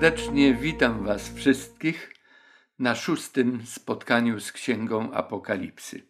[0.00, 2.14] Serdecznie witam Was wszystkich
[2.78, 6.02] na szóstym spotkaniu z Księgą Apokalipsy.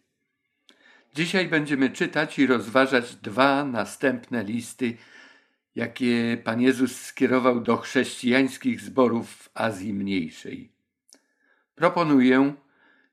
[1.15, 4.97] Dzisiaj będziemy czytać i rozważać dwa następne listy,
[5.75, 10.71] jakie Pan Jezus skierował do chrześcijańskich zborów w Azji Mniejszej.
[11.75, 12.53] Proponuję,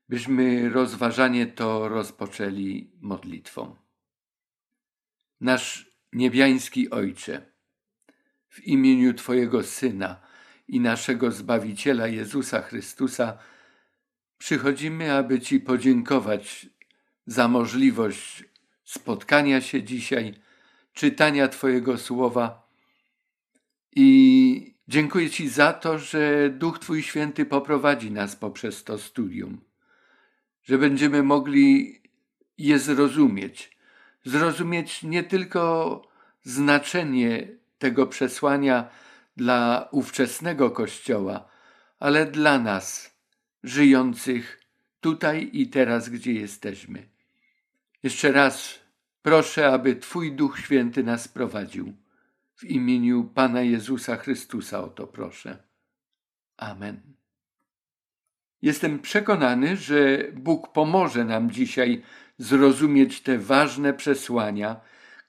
[0.09, 3.75] byśmy rozważanie to rozpoczęli modlitwą.
[5.41, 7.41] Nasz niebiański Ojcze,
[8.49, 10.28] w imieniu Twojego Syna
[10.69, 13.37] i naszego Zbawiciela Jezusa Chrystusa,
[14.37, 16.69] przychodzimy, aby Ci podziękować
[17.25, 18.43] za możliwość
[18.83, 20.33] spotkania się dzisiaj,
[20.93, 22.69] czytania Twojego słowa
[23.95, 29.61] i dziękuję Ci za to, że Duch Twój Święty poprowadzi nas poprzez to studium,
[30.63, 31.99] że będziemy mogli
[32.57, 33.77] je zrozumieć.
[34.25, 36.01] Zrozumieć nie tylko
[36.43, 37.47] znaczenie
[37.79, 38.89] tego przesłania
[39.39, 41.49] dla ówczesnego Kościoła,
[41.99, 43.15] ale dla nas,
[43.63, 44.61] żyjących
[45.01, 47.09] tutaj i teraz, gdzie jesteśmy.
[48.03, 48.79] Jeszcze raz
[49.21, 51.93] proszę, aby Twój Duch Święty nas prowadził.
[52.55, 55.57] W imieniu Pana Jezusa Chrystusa o to proszę.
[56.57, 57.01] Amen.
[58.61, 62.03] Jestem przekonany, że Bóg pomoże nam dzisiaj
[62.37, 64.81] zrozumieć te ważne przesłania,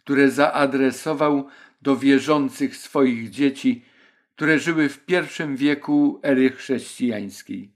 [0.04, 1.48] które zaadresował
[1.82, 3.89] do wierzących swoich dzieci,
[4.40, 7.72] które żyły w pierwszym wieku ery chrześcijańskiej.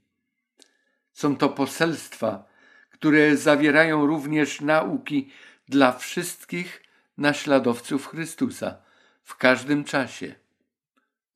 [1.13, 2.47] Są to poselstwa,
[2.89, 5.29] które zawierają również nauki
[5.67, 6.83] dla wszystkich
[7.17, 8.77] naśladowców Chrystusa
[9.23, 10.35] w każdym czasie,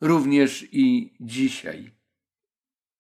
[0.01, 1.91] również i dzisiaj.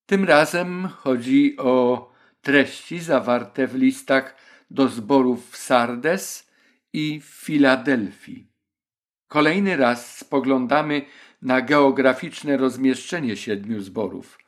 [0.05, 4.35] Tym razem chodzi o treści zawarte w listach
[4.71, 6.51] do zborów w Sardes
[6.93, 8.49] i w Filadelfii.
[9.27, 11.05] Kolejny raz spoglądamy
[11.41, 14.39] na geograficzne rozmieszczenie siedmiu zborów.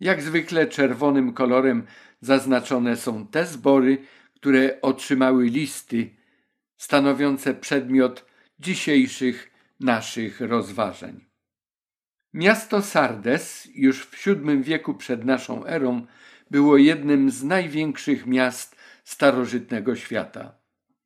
[0.00, 1.86] Jak zwykle czerwonym kolorem
[2.20, 3.98] zaznaczone są te zbory,
[4.34, 6.10] które otrzymały listy
[6.76, 8.26] stanowiące przedmiot
[8.58, 9.50] dzisiejszych
[9.80, 11.24] naszych rozważań.
[12.32, 16.06] Miasto Sardes już w VII wieku przed naszą erą
[16.50, 20.58] było jednym z największych miast starożytnego świata.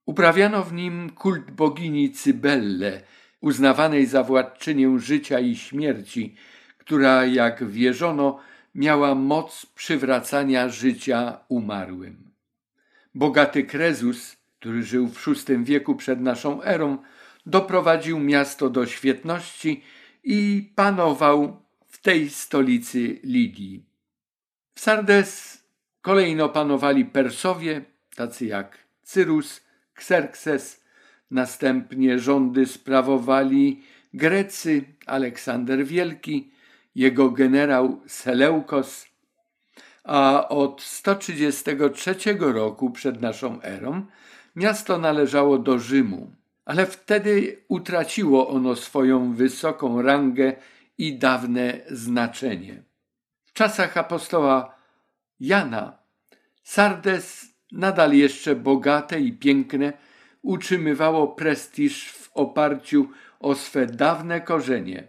[0.06, 3.03] Uprawiano w nim kult bogini Cybelle,
[3.42, 6.34] uznawanej za władczynię życia i śmierci,
[6.78, 8.38] która, jak wierzono,
[8.75, 12.30] miała moc przywracania życia umarłym.
[13.14, 16.98] Bogaty Krezus, który żył w VI wieku przed naszą erą,
[17.47, 19.82] doprowadził miasto do świetności
[20.24, 23.84] i panował w tej stolicy Lidii.
[24.74, 25.62] W Sardes
[26.03, 27.82] kolejno panowali Persowie,
[28.16, 29.60] tacy jak Cyrus,
[29.97, 30.81] Xerxes,
[31.32, 33.82] następnie rządy sprawowali
[34.15, 36.50] Grecy, Aleksander Wielki,
[36.94, 39.06] jego generał Seleukos,
[40.04, 44.06] a od 133 roku przed naszą erą
[44.56, 46.31] miasto należało do Rzymu,
[46.65, 50.53] ale wtedy utraciło ono swoją wysoką rangę
[50.98, 52.82] i dawne znaczenie.
[53.44, 54.75] W czasach apostoła
[55.41, 55.98] Jana
[56.62, 59.92] Sardes nadal jeszcze bogate i piękne
[60.42, 63.08] utrzymywało prestiż w oparciu
[63.41, 65.04] o swe dawne korzenie.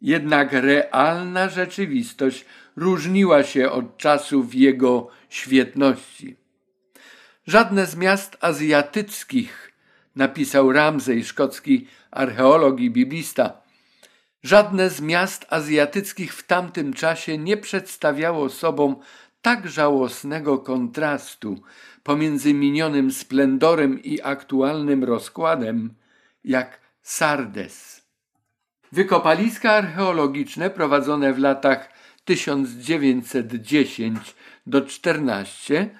[0.00, 2.44] Jednak realna rzeczywistość
[2.76, 6.36] różniła się od czasów jego świetności.
[7.46, 9.72] Żadne z miast azjatyckich,
[10.16, 13.62] napisał Ramsey, szkocki archeolog i biblista,
[14.42, 19.00] żadne z miast azjatyckich w tamtym czasie nie przedstawiało sobą
[19.42, 21.62] tak żałosnego kontrastu
[22.06, 25.94] pomiędzy minionym splendorem i aktualnym rozkładem,
[26.44, 28.06] jak Sardes.
[28.92, 31.92] Wykopaliska archeologiczne prowadzone w latach
[32.24, 34.34] 1910
[34.66, 35.90] do 14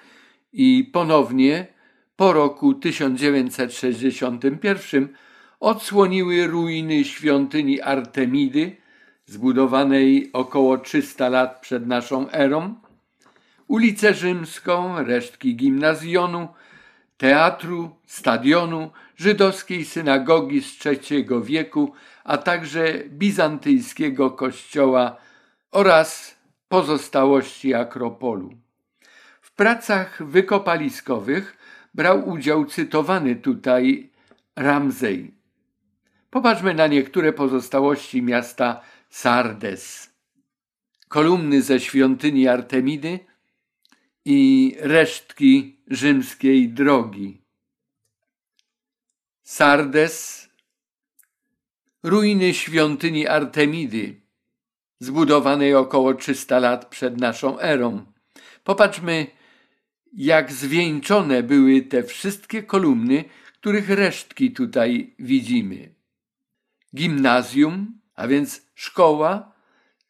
[0.53, 1.67] i ponownie
[2.15, 5.07] po roku 1961
[5.59, 8.75] odsłoniły ruiny świątyni Artemidy,
[9.25, 12.75] zbudowanej około 300 lat przed naszą erą,
[13.67, 16.47] ulicę Rzymską, resztki gimnazjonu,
[17.17, 21.93] teatru, stadionu, żydowskiej synagogi z III wieku,
[22.23, 25.17] a także bizantyjskiego kościoła
[25.71, 26.37] oraz
[26.67, 28.53] pozostałości Akropolu.
[29.41, 31.57] W pracach wykopaliskowych
[31.93, 34.09] brał udział cytowany tutaj
[34.55, 35.33] Ramsey.
[36.29, 40.13] Popatrzmy na niektóre pozostałości miasta Sardes.
[41.07, 43.19] Kolumny ze świątyni Artemidy
[44.29, 47.41] i resztki rzymskiej drogi.
[49.43, 50.49] Sardes,
[52.03, 54.21] ruiny świątyni Artemidy,
[54.99, 58.05] zbudowanej około 300 lat przed naszą erą.
[58.63, 59.27] Popatrzmy,
[60.13, 65.95] jak zwieńczone były te wszystkie kolumny, których resztki tutaj widzimy.
[66.95, 69.51] Gimnazjum, a więc szkoła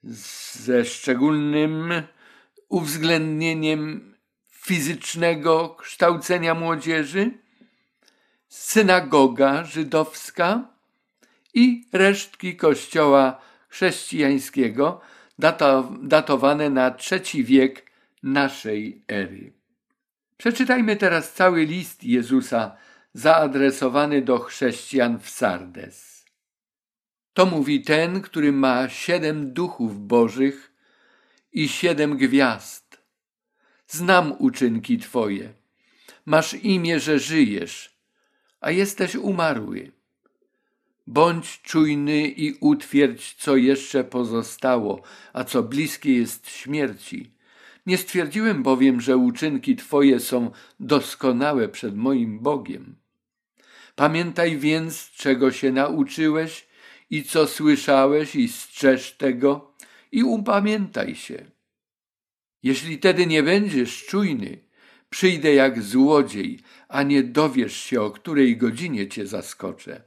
[0.04, 1.94] ze szczególnym
[2.70, 4.14] uwzględnieniem
[4.50, 7.32] fizycznego kształcenia młodzieży,
[8.48, 10.68] synagoga żydowska
[11.54, 15.02] i resztki kościoła chrześcijańskiego
[16.02, 17.92] datowane na trzeci wiek
[18.24, 19.54] naszej ery.
[20.38, 22.76] Przeczytajmy teraz cały list Jezusa
[23.14, 26.26] zaadresowany do chrześcijan w Sardes.
[27.34, 30.74] To mówi ten, który ma siedem duchów bożych
[31.58, 32.98] i siedem gwiazd.
[33.88, 35.54] Znam uczynki Twoje.
[36.26, 37.98] Masz imię, że żyjesz,
[38.62, 39.92] a jesteś umarły.
[41.08, 45.02] Bądź czujny i utwierdź, co jeszcze pozostało,
[45.34, 47.32] a co bliskie jest śmierci.
[47.86, 52.96] Nie stwierdziłem bowiem, że uczynki Twoje są doskonałe przed moim Bogiem.
[53.96, 56.68] Pamiętaj więc, czego się nauczyłeś
[57.10, 59.77] i co słyszałeś i strzeż tego
[60.12, 61.46] i upamiętaj się.
[62.64, 64.60] Jeśli tedy nie będziesz czujny,
[65.10, 70.02] przyjdę jak złodziej, a nie dowiesz się, o której godzinie cię zaskoczę.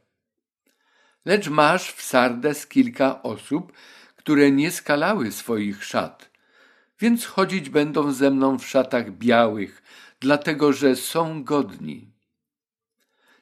[1.25, 3.73] Lecz masz w Sardes kilka osób,
[4.17, 6.31] które nie skalały swoich szat,
[7.01, 9.83] więc chodzić będą ze mną w szatach białych,
[10.21, 12.13] dlatego że są godni.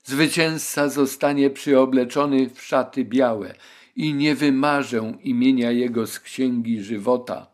[0.05, 3.55] Zwycięzca zostanie przyobleczony w szaty białe
[3.99, 7.47] i nie wymarzę imienia Jego z księgi żywota.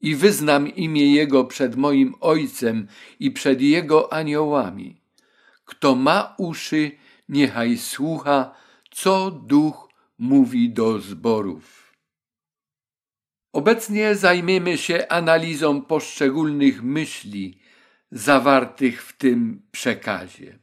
[0.00, 2.86] I wyznam imię Jego przed moim Ojcem
[3.20, 5.00] i przed Jego aniołami.
[5.64, 6.90] Kto ma uszy,
[7.28, 8.54] niechaj słucha,
[8.90, 9.88] co Duch
[10.18, 11.94] mówi do zborów.
[13.52, 17.58] Obecnie zajmiemy się analizą poszczególnych myśli
[18.10, 20.58] zawartych w tym przekazie.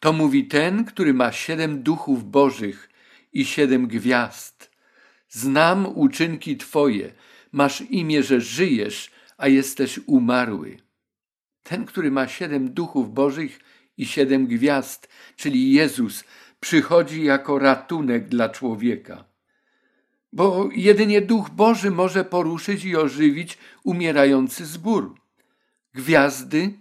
[0.00, 2.88] To mówi ten, który ma siedem duchów bożych
[3.40, 4.70] i siedem gwiazd.
[5.28, 7.12] Znam uczynki Twoje,
[7.52, 10.76] masz imię, że żyjesz, a jesteś umarły.
[11.62, 13.60] Ten, który ma siedem duchów bożych
[13.96, 16.24] i siedem gwiazd, czyli Jezus,
[16.60, 19.24] przychodzi jako ratunek dla człowieka.
[20.32, 25.14] Bo jedynie Duch Boży może poruszyć i ożywić umierający zbór.
[25.94, 26.74] Gwiazdy,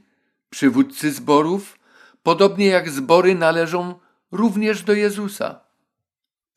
[0.49, 1.79] przywódcy zborów,
[2.23, 3.99] podobnie jak zbory należą
[4.31, 5.64] również do Jezusa.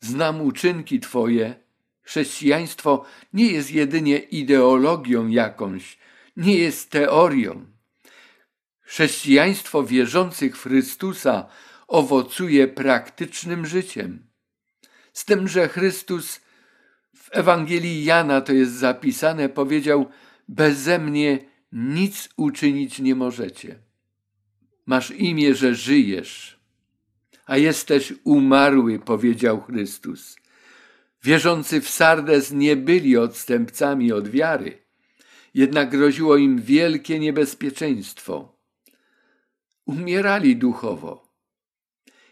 [0.01, 1.55] Znam uczynki Twoje.
[2.01, 5.97] Chrześcijaństwo nie jest jedynie ideologią jakąś,
[6.37, 7.65] nie jest teorią.
[8.81, 11.47] Chrześcijaństwo wierzących w Chrystusa
[11.87, 14.27] owocuje praktycznym życiem.
[15.13, 16.41] Z tym, że Chrystus
[17.15, 20.09] w Ewangelii Jana to jest zapisane, powiedział:
[20.47, 21.39] Beze mnie
[21.71, 23.79] nic uczynić nie możecie.
[24.85, 26.58] Masz imię, że żyjesz,
[27.49, 30.35] a jesteś umarły, powiedział Chrystus.
[31.23, 34.85] Wierzący w Sardes nie byli odstępcami od wiary,
[35.53, 38.57] jednak groziło im wielkie niebezpieczeństwo.
[39.85, 41.29] Umierali duchowo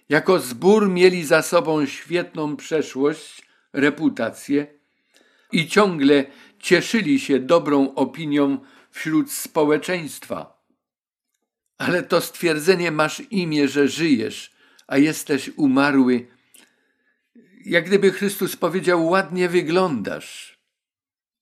[0.09, 4.67] jako zbór mieli za sobą świetną przeszłość, reputację
[5.51, 6.25] i ciągle
[6.59, 8.57] cieszyli się dobrą opinią
[8.91, 10.63] wśród społeczeństwa.
[11.77, 14.56] Ale to stwierdzenie masz imię, że żyjesz,
[14.87, 16.27] a jesteś umarły.
[17.65, 20.59] Jak gdyby Chrystus powiedział: Ładnie wyglądasz,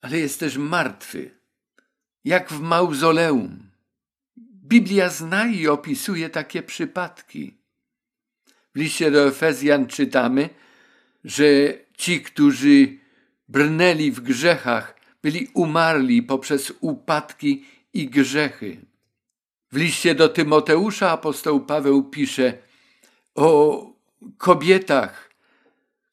[0.01, 1.31] ale jesteś martwy,
[2.23, 3.69] jak w mauzoleum.
[4.67, 7.57] Biblia zna i opisuje takie przypadki.
[8.75, 10.49] W liście do Efezjan czytamy,
[11.23, 11.45] że
[11.97, 12.97] ci, którzy
[13.47, 18.77] brnęli w grzechach, byli umarli poprzez upadki i grzechy.
[19.71, 22.64] W liście do Tymoteusza apostoł Paweł pisze
[23.35, 23.85] o
[24.37, 25.29] kobietach,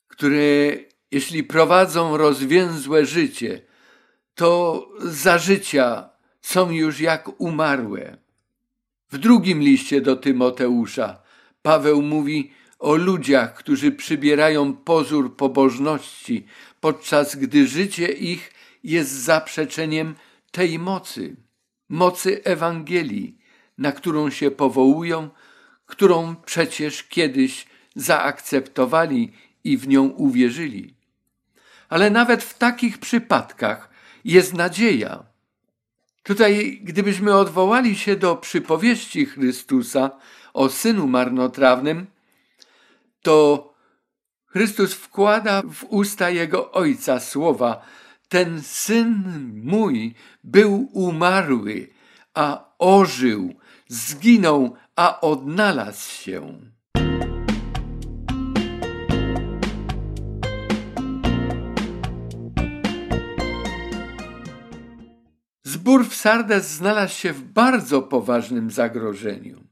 [0.08, 0.76] które
[1.10, 3.62] jeśli prowadzą rozwięzłe życie,
[4.34, 6.10] to za życia
[6.40, 8.16] są już jak umarłe.
[9.10, 11.22] W drugim liście do Tymoteusza
[11.62, 16.46] Paweł mówi o ludziach, którzy przybierają pozór pobożności,
[16.80, 18.52] podczas gdy życie ich
[18.84, 20.14] jest zaprzeczeniem
[20.50, 21.36] tej mocy,
[21.88, 23.38] mocy Ewangelii,
[23.78, 25.28] na którą się powołują,
[25.92, 29.32] którą przecież kiedyś zaakceptowali
[29.64, 30.94] i w nią uwierzyli.
[31.88, 33.90] Ale nawet w takich przypadkach
[34.24, 35.24] jest nadzieja.
[36.22, 40.10] Tutaj, gdybyśmy odwołali się do przypowieści Chrystusa,
[40.54, 42.06] o synu marnotrawnym,
[43.22, 43.68] to
[44.46, 47.84] Chrystus wkłada w usta Jego Ojca słowa
[48.28, 49.22] ten Syn
[49.64, 51.88] mój był umarły,
[52.34, 53.54] a ożył,
[53.88, 56.58] zginął, a odnalazł się.
[65.64, 69.64] Zbór w Sardes znalazł się w bardzo poważnym zagrożeniu.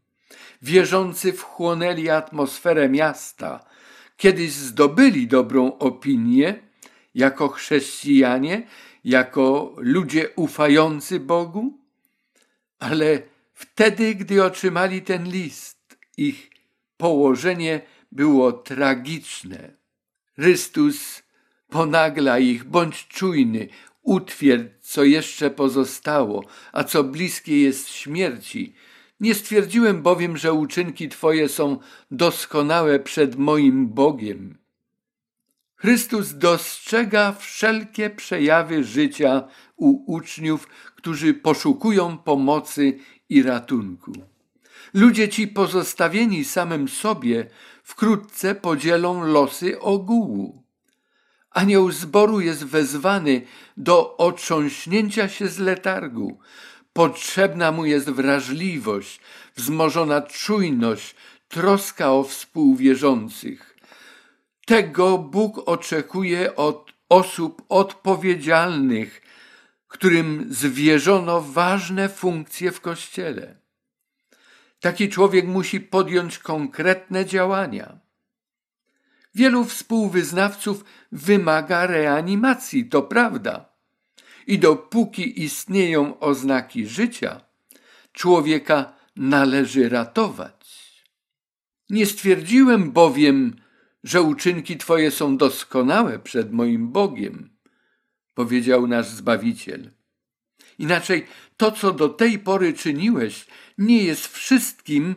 [0.62, 3.64] Wierzący wchłonęli atmosferę miasta.
[4.16, 6.62] Kiedyś zdobyli dobrą opinię
[7.14, 8.66] jako chrześcijanie,
[9.04, 11.78] jako ludzie ufający Bogu,
[12.78, 13.29] ale
[13.60, 16.50] wtedy, gdy otrzymali ten list, ich
[16.96, 17.80] położenie
[18.12, 19.76] było tragiczne.
[20.34, 21.22] Chrystus
[21.68, 23.68] ponagla ich, bądź czujny,
[24.02, 28.74] utwierdź, co jeszcze pozostało, a co bliskie jest śmierci.
[29.20, 31.78] Nie stwierdziłem bowiem, że uczynki Twoje są
[32.10, 34.58] doskonałe przed moim Bogiem.
[35.76, 42.98] Chrystus dostrzega wszelkie przejawy życia u uczniów, którzy poszukują pomocy
[43.30, 44.12] i ratunku.
[44.94, 47.46] Ludzie ci pozostawieni samym sobie
[47.82, 50.62] wkrótce podzielą losy ogółu.
[51.50, 53.42] Anioł zboru jest wezwany
[53.76, 56.38] do otrząśnięcia się z letargu.
[56.92, 59.20] Potrzebna mu jest wrażliwość,
[59.56, 61.14] wzmożona czujność,
[61.48, 63.76] troska o współwierzących.
[64.66, 69.22] Tego Bóg oczekuje od osób odpowiedzialnych,
[69.90, 73.56] którym zwierzono ważne funkcje w Kościele.
[74.80, 77.98] Taki człowiek musi podjąć konkretne działania.
[79.34, 83.68] Wielu współwyznawców wymaga reanimacji, to prawda.
[84.46, 87.40] I dopóki istnieją oznaki życia,
[88.12, 90.90] człowieka należy ratować.
[91.90, 93.56] Nie stwierdziłem bowiem,
[94.04, 97.50] że uczynki Twoje są doskonałe przed moim Bogiem,
[98.34, 99.90] powiedział nasz Zbawiciel.
[100.78, 103.46] Inaczej to, co do tej pory czyniłeś,
[103.78, 105.14] nie jest wszystkim,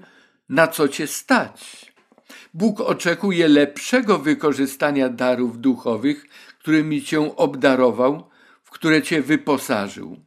[0.49, 1.91] na co Cię stać.
[2.53, 6.25] Bóg oczekuje lepszego wykorzystania darów duchowych,
[6.59, 8.29] którymi Cię obdarował,
[8.63, 10.17] w które Cię wyposażył.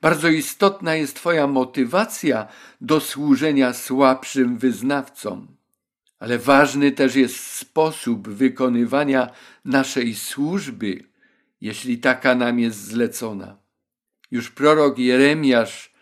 [0.00, 2.46] Bardzo istotna jest Twoja motywacja
[2.80, 5.58] do służenia słabszym wyznawcom
[6.18, 9.30] ale ważny też jest sposób wykonywania
[9.64, 11.04] naszej służby,
[11.60, 13.56] jeśli taka nam jest zlecona.
[14.30, 15.92] Już prorok Jeremiasz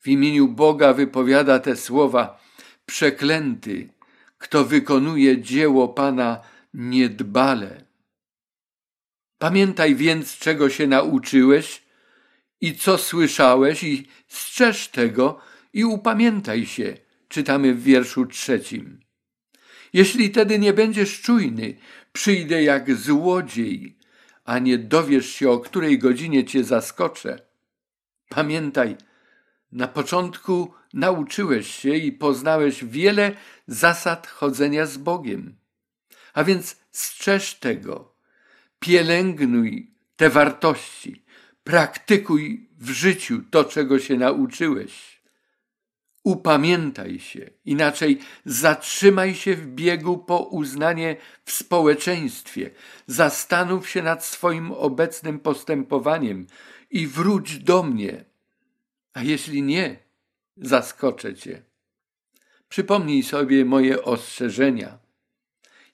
[0.00, 2.40] w imieniu Boga wypowiada te słowa:
[2.86, 3.88] Przeklęty,
[4.38, 6.40] kto wykonuje dzieło Pana
[6.74, 7.84] niedbale.
[9.38, 11.82] Pamiętaj więc, czego się nauczyłeś
[12.60, 15.38] i co słyszałeś, i strzeż tego
[15.72, 16.96] i upamiętaj się,
[17.28, 19.00] czytamy w wierszu trzecim.
[19.92, 21.76] Jeśli tedy nie będziesz czujny,
[22.12, 23.96] przyjdę jak złodziej,
[24.44, 27.42] a nie dowiesz się, o której godzinie cię zaskoczę.
[28.28, 28.96] Pamiętaj,
[29.72, 35.56] na początku nauczyłeś się i poznałeś wiele zasad chodzenia z Bogiem.
[36.34, 38.14] A więc strzeż tego,
[38.78, 41.24] pielęgnuj te wartości,
[41.64, 45.11] praktykuj w życiu to, czego się nauczyłeś.
[46.24, 52.70] Upamiętaj się, inaczej zatrzymaj się w biegu po uznanie w społeczeństwie,
[53.06, 56.46] zastanów się nad swoim obecnym postępowaniem
[56.90, 58.24] i wróć do mnie.
[59.14, 59.96] A jeśli nie,
[60.56, 61.62] zaskoczę cię.
[62.68, 64.98] Przypomnij sobie moje ostrzeżenia.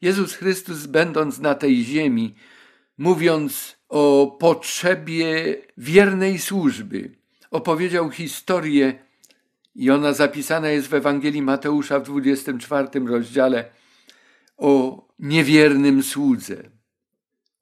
[0.00, 2.34] Jezus Chrystus, będąc na tej ziemi,
[2.98, 7.14] mówiąc o potrzebie wiernej służby,
[7.50, 9.07] opowiedział historię
[9.78, 13.64] i ona zapisana jest w Ewangelii Mateusza w 24 rozdziale
[14.56, 16.70] o niewiernym słudze.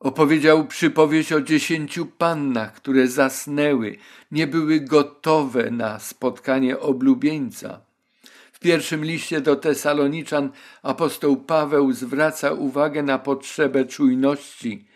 [0.00, 3.96] Opowiedział przypowieść o dziesięciu pannach, które zasnęły,
[4.30, 7.80] nie były gotowe na spotkanie oblubieńca.
[8.52, 10.50] W pierwszym liście do Tesaloniczan
[10.82, 14.88] apostoł Paweł zwraca uwagę na potrzebę czujności.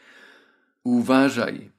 [0.84, 1.70] Uważaj,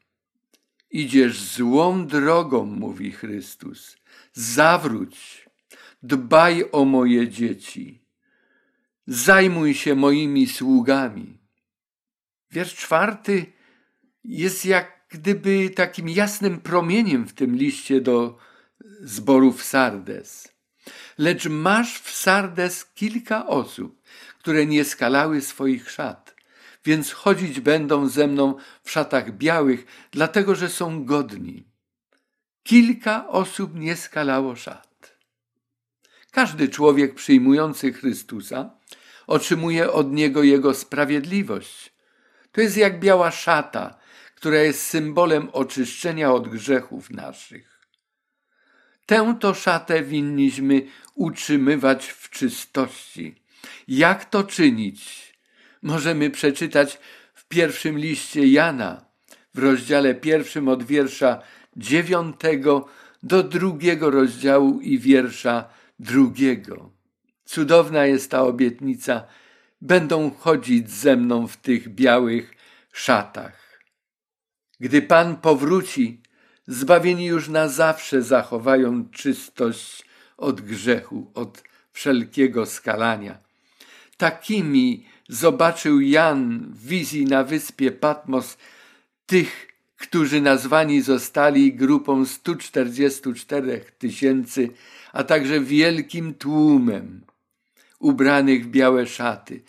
[0.92, 4.01] idziesz złą drogą, mówi Chrystus
[4.34, 5.50] zawróć,
[6.04, 8.06] dbaj o moje dzieci,
[9.08, 11.38] zajmuj się moimi sługami.
[12.52, 13.46] Wiersz czwarty
[14.24, 18.38] jest jak gdyby takim jasnym promieniem w tym liście do
[19.02, 20.54] zborów Sardes.
[21.18, 24.02] Lecz masz w Sardes kilka osób,
[24.40, 26.36] które nie skalały swoich szat,
[26.86, 31.71] więc chodzić będą ze mną w szatach białych, dlatego że są godni.
[32.64, 35.18] Kilka osób nie skalało szat.
[36.32, 38.70] Każdy człowiek przyjmujący Chrystusa
[39.28, 41.94] otrzymuje od niego jego sprawiedliwość.
[42.52, 43.98] To jest jak biała szata,
[44.36, 47.72] która jest symbolem oczyszczenia od grzechów naszych.
[49.06, 50.82] Tę to szatę winniśmy
[51.16, 53.36] utrzymywać w czystości.
[53.88, 55.34] Jak to czynić?
[55.82, 57.00] Możemy przeczytać
[57.34, 59.06] w pierwszym liście Jana,
[59.54, 61.42] w rozdziale pierwszym od wiersza
[61.78, 62.86] dziewiątego
[63.24, 66.92] do drugiego rozdziału i wiersza drugiego.
[67.46, 69.24] Cudowna jest ta obietnica.
[69.82, 72.54] Będą chodzić ze mną w tych białych
[72.94, 73.82] szatach.
[74.80, 76.22] Gdy Pan powróci,
[76.68, 80.06] zbawieni już na zawsze zachowają czystość
[80.38, 83.38] od grzechu, od wszelkiego skalania.
[84.18, 88.58] Takimi zobaczył Jan w wizji na wyspie Patmos
[89.26, 89.68] tych,
[90.02, 94.70] którzy nazwani zostali grupą 144 tysięcy,
[95.14, 97.22] a także wielkim tłumem
[98.00, 99.62] ubranych w białe szaty.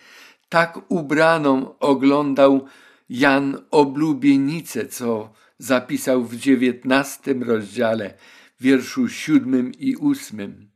[0.49, 2.67] Tak ubraną oglądał
[3.09, 8.15] Jan oblubienicę, co zapisał w dziewiętnastym rozdziale,
[8.61, 10.69] wierszu siódmym i ósmym.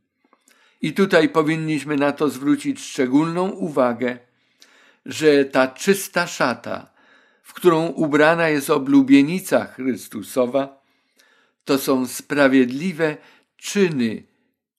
[0.81, 4.17] I tutaj powinniśmy na to zwrócić szczególną uwagę,
[5.05, 6.96] że ta czysta szata,
[7.47, 10.83] w którą ubrana jest oblubienica Chrystusowa,
[11.65, 13.17] to są sprawiedliwe
[13.57, 14.23] czyny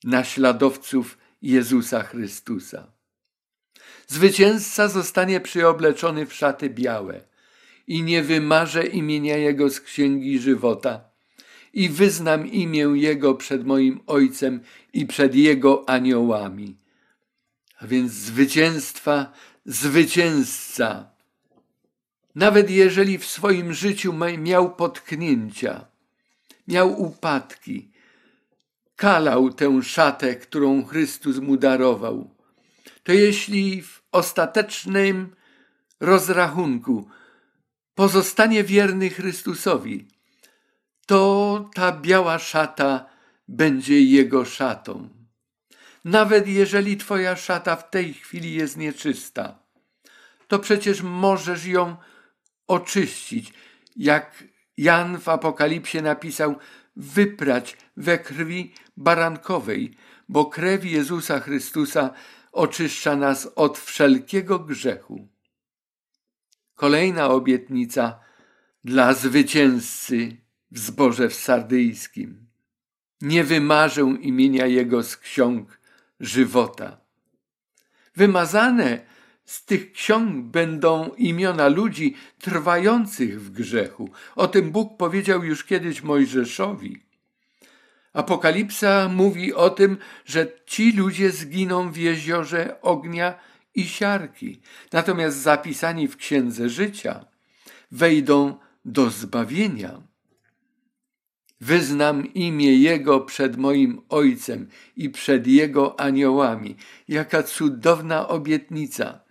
[0.04, 2.92] naśladowców Jezusa Chrystusa.
[4.06, 7.20] Zwycięzca zostanie przyobleczony w szaty białe
[7.86, 11.10] i nie wymarzę imienia Jego z księgi żywota
[11.72, 14.60] i wyznam imię Jego przed moim Ojcem
[14.92, 16.76] i przed Jego aniołami.
[17.78, 19.32] A więc zwycięstwa,
[19.64, 21.17] zwycięzca.
[22.38, 25.86] Nawet jeżeli w swoim życiu miał potknięcia,
[26.68, 27.90] miał upadki,
[28.96, 32.30] kalał tę szatę, którą Chrystus mu darował,
[33.02, 35.36] to jeśli w ostatecznym
[36.00, 37.08] rozrachunku
[37.94, 40.08] pozostanie wierny Chrystusowi,
[41.06, 43.06] to ta biała szata
[43.48, 45.08] będzie jego szatą.
[46.04, 49.58] Nawet jeżeli twoja szata w tej chwili jest nieczysta,
[50.48, 51.96] to przecież możesz ją
[52.68, 53.52] oczyścić.
[53.96, 54.44] Jak
[54.76, 56.56] Jan w Apokalipsie napisał,
[56.96, 59.94] wyprać we krwi barankowej,
[60.28, 62.10] bo krew Jezusa Chrystusa
[62.52, 65.28] oczyszcza nas od wszelkiego grzechu.
[66.74, 68.20] Kolejna obietnica
[68.84, 70.36] dla zwycięzcy
[70.70, 72.46] w zborze w sardyjskim.
[73.20, 75.80] Nie wymarzę imienia Jego z ksiąg
[76.20, 77.00] żywota.
[78.16, 79.06] Wymazane
[79.48, 84.10] z tych ksiąg będą imiona ludzi trwających w grzechu.
[84.36, 87.02] O tym Bóg powiedział już kiedyś Mojżeszowi.
[88.12, 93.34] Apokalipsa mówi o tym, że ci ludzie zginą w jeziorze ognia
[93.74, 94.60] i siarki,
[94.92, 97.24] natomiast zapisani w księdze życia
[97.90, 100.02] wejdą do zbawienia.
[101.60, 106.76] Wyznam imię Jego przed moim Ojcem i przed Jego aniołami.
[107.08, 109.27] Jaka cudowna obietnica!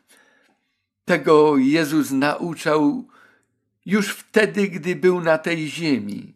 [1.08, 3.08] Tego Jezus nauczał
[3.86, 6.36] już wtedy, gdy był na tej ziemi.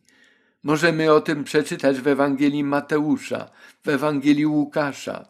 [0.63, 3.49] Możemy o tym przeczytać w Ewangelii Mateusza,
[3.83, 5.27] w Ewangelii Łukasza.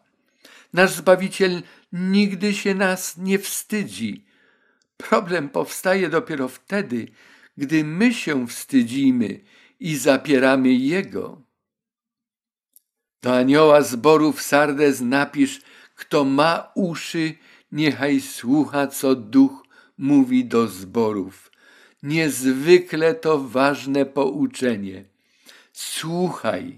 [0.73, 1.61] Nasz Zbawiciel
[1.93, 4.25] nigdy się nas nie wstydzi.
[4.97, 7.07] Problem powstaje dopiero wtedy,
[7.57, 9.39] gdy my się wstydzimy
[9.79, 11.41] i zapieramy Jego.
[13.21, 15.61] Do anioła zborów Sardes napisz,
[15.95, 17.35] kto ma uszy,
[17.71, 19.63] niechaj słucha, co duch
[19.97, 21.51] mówi do zborów.
[22.03, 25.05] Niezwykle to ważne pouczenie.
[25.73, 26.77] Słuchaj.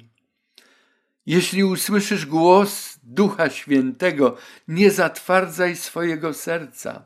[1.25, 7.05] Jeśli usłyszysz głos Ducha Świętego, nie zatwardzaj swojego serca.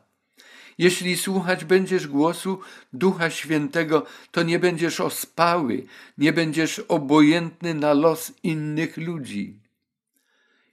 [0.78, 2.60] Jeśli słuchać będziesz głosu
[2.94, 5.86] Ducha Świętego, to nie będziesz ospały,
[6.18, 9.60] nie będziesz obojętny na los innych ludzi.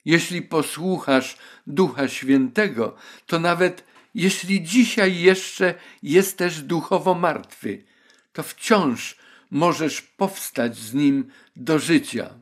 [0.05, 1.37] Jeśli posłuchasz
[1.67, 7.85] Ducha Świętego, to nawet jeśli dzisiaj jeszcze jesteś duchowo martwy,
[8.33, 9.17] to wciąż
[9.51, 12.35] możesz powstać z nim do życia.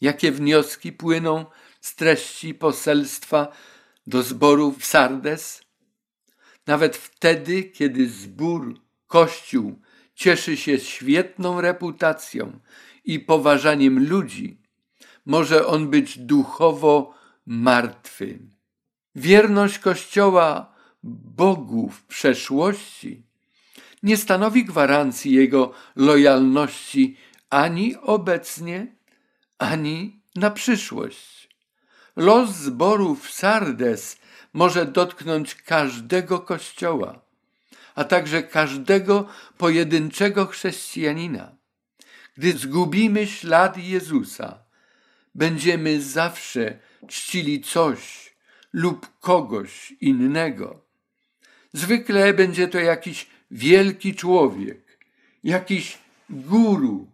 [0.00, 1.46] Jakie wnioski płyną
[1.80, 3.52] z treści poselstwa
[4.06, 5.62] do zboru w Sardes?
[6.66, 9.80] Nawet wtedy, kiedy zbór, kościół
[10.14, 12.60] cieszy się świetną reputacją
[13.04, 14.60] i poważaniem ludzi,
[15.28, 17.14] może on być duchowo
[17.46, 18.38] martwy.
[19.14, 23.22] Wierność Kościoła Bogu w przeszłości
[24.02, 27.16] nie stanowi gwarancji jego lojalności
[27.50, 28.96] ani obecnie,
[29.58, 31.48] ani na przyszłość.
[32.16, 34.18] Los zborów Sardes
[34.52, 37.20] może dotknąć każdego kościoła,
[37.94, 41.52] a także każdego pojedynczego chrześcijanina.
[42.36, 44.67] Gdy zgubimy ślad Jezusa,
[45.38, 48.32] będziemy zawsze czcili coś
[48.72, 50.80] lub kogoś innego.
[51.72, 54.98] Zwykle będzie to jakiś wielki człowiek,
[55.44, 55.98] jakiś
[56.30, 57.10] guru.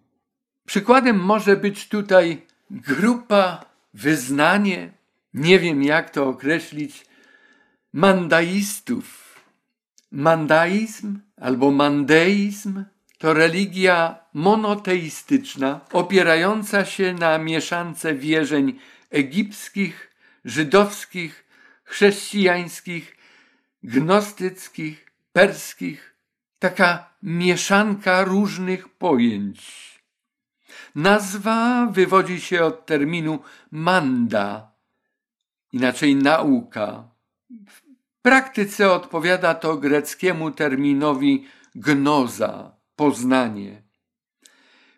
[0.67, 4.93] Przykładem może być tutaj grupa, wyznanie,
[5.35, 7.07] nie wiem jak to określić,
[7.93, 9.25] mandaistów.
[10.11, 12.85] Mandaizm albo mandeizm
[13.19, 18.79] to religia monoteistyczna opierająca się na mieszance wierzeń
[19.11, 20.11] egipskich,
[20.45, 21.45] żydowskich,
[21.85, 23.17] chrześcijańskich,
[23.83, 26.15] gnostyckich, perskich.
[26.59, 29.61] Taka mieszanka różnych pojęć.
[30.95, 33.39] Nazwa wywodzi się od terminu
[33.71, 34.73] manda,
[35.73, 37.09] inaczej nauka.
[37.69, 37.83] W
[38.23, 43.84] praktyce odpowiada to greckiemu terminowi gnoza, poznanie.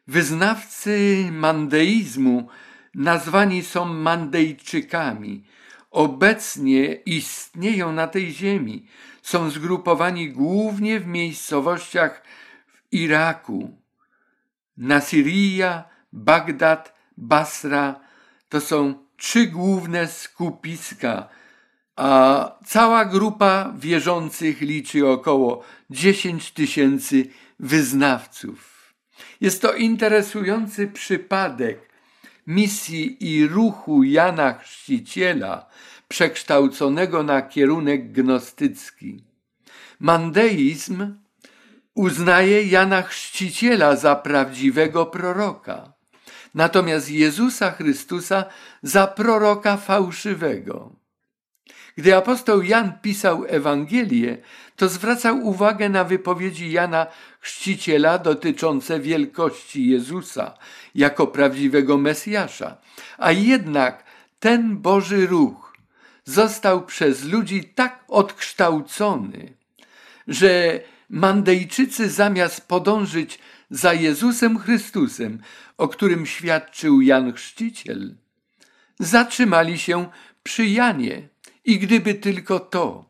[0.07, 2.49] Wyznawcy mandeizmu
[2.95, 5.45] nazwani są Mandejczykami.
[5.91, 8.87] Obecnie istnieją na tej ziemi.
[9.23, 12.23] Są zgrupowani głównie w miejscowościach
[12.67, 13.81] w Iraku.
[14.77, 18.01] Nasirija, Bagdad, Basra
[18.49, 21.29] to są trzy główne skupiska,
[21.97, 28.76] a cała grupa wierzących liczy około 10 tysięcy wyznawców.
[29.41, 31.89] Jest to interesujący przypadek
[32.47, 35.67] misji i ruchu Jana Chrzciciela,
[36.09, 39.25] przekształconego na kierunek gnostycki.
[40.01, 41.15] Mandeizm
[41.95, 45.93] uznaje Jana Chrzciciela za prawdziwego proroka,
[46.55, 48.45] natomiast Jezusa Chrystusa
[48.83, 51.06] za proroka fałszywego.
[51.97, 54.39] Gdy apostoł Jan pisał Ewangelię,
[54.77, 57.07] to zwracał uwagę na wypowiedzi Jana
[57.41, 60.55] Chrzciciela dotyczące wielkości Jezusa
[60.95, 62.77] jako prawdziwego Mesjasza.
[63.19, 64.05] A jednak
[64.41, 65.77] ten Boży ruch
[66.25, 69.55] został przez ludzi tak odkształcony,
[70.29, 70.81] że
[71.11, 73.39] Mandejczycy zamiast podążyć
[73.71, 75.39] za Jezusem Chrystusem,
[75.79, 78.15] o którym świadczył Jan Chrzciciel,
[78.99, 80.09] zatrzymali się
[80.43, 81.29] przy Janie
[81.67, 83.05] i gdyby tylko to,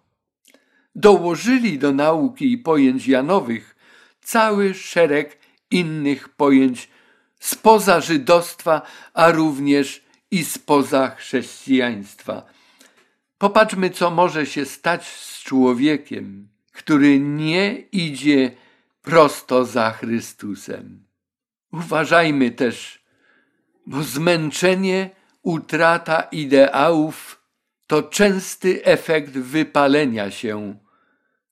[0.95, 3.77] dołożyli do nauki i pojęć Janowych
[4.21, 5.39] cały szereg
[5.71, 6.89] innych pojęć
[7.41, 8.83] spoza żydostwa,
[9.15, 12.43] a również i spoza chrześcijaństwa.
[13.39, 18.51] Popatrzmy, co może się stać z człowiekiem, który nie idzie
[19.03, 21.05] prosto za Chrystusem.
[21.73, 23.05] Uważajmy też,
[23.87, 25.11] bo zmęczenie,
[25.43, 27.36] utrata ideałów
[27.87, 30.79] to częsty efekt wypalenia się,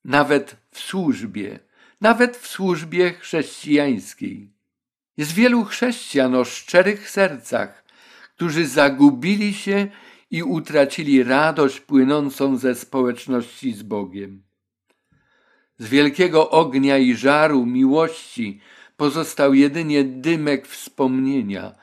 [0.04, 1.58] nawet w służbie,
[2.00, 4.50] nawet w służbie chrześcijańskiej.
[5.16, 7.84] Jest wielu chrześcijan o szczerych sercach,
[8.36, 9.86] którzy zagubili się
[10.30, 14.42] i utracili radość płynącą ze społeczności z Bogiem.
[15.78, 18.60] Z wielkiego ognia i żaru miłości
[18.96, 21.74] pozostał jedynie dymek wspomnienia,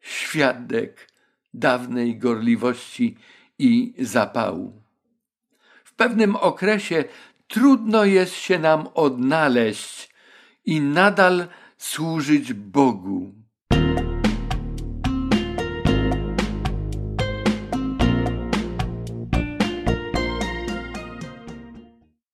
[0.00, 1.08] świadek
[1.54, 3.16] dawnej gorliwości
[3.58, 4.82] i zapału.
[5.84, 7.04] W pewnym okresie
[7.48, 10.14] trudno jest się nam odnaleźć
[10.64, 13.34] i nadal służyć Bogu.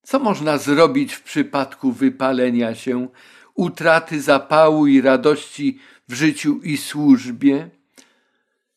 [0.02, 3.08] Co można zrobić w przypadku wypalenia się,
[3.54, 5.78] utraty zapału i radości
[6.08, 7.70] w życiu i służbie?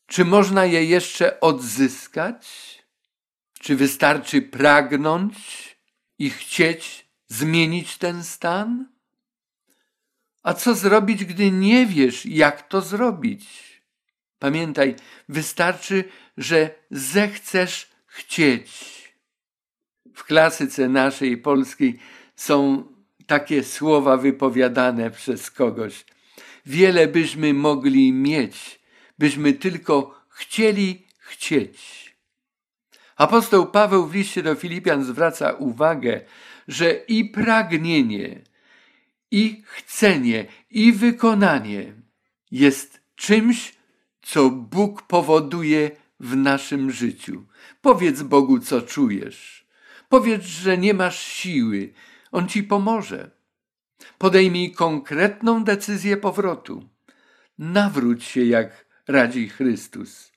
[0.06, 2.48] Czy można je jeszcze odzyskać?
[3.60, 5.34] Czy wystarczy pragnąć
[6.18, 8.88] i chcieć zmienić ten stan?
[10.42, 13.46] A co zrobić, gdy nie wiesz, jak to zrobić?
[14.38, 14.96] Pamiętaj,
[15.28, 16.04] wystarczy,
[16.36, 18.94] że zechcesz chcieć.
[20.14, 21.98] W klasyce naszej polskiej
[22.36, 22.84] są
[23.26, 26.04] takie słowa wypowiadane przez kogoś.
[26.66, 28.80] Wiele byśmy mogli mieć,
[29.18, 32.04] byśmy tylko chcieli chcieć.
[33.16, 36.20] Apostoł Paweł w liście do Filipian zwraca uwagę,
[36.68, 38.42] że i pragnienie,
[39.30, 41.92] i chcenie, i wykonanie
[42.50, 43.74] jest czymś,
[44.22, 47.44] co Bóg powoduje w naszym życiu.
[47.80, 49.66] Powiedz Bogu, co czujesz.
[50.08, 51.92] Powiedz, że nie masz siły.
[52.32, 53.30] On ci pomoże.
[54.18, 56.88] Podejmij konkretną decyzję powrotu.
[57.58, 60.32] Nawróć się, jak radzi Chrystus.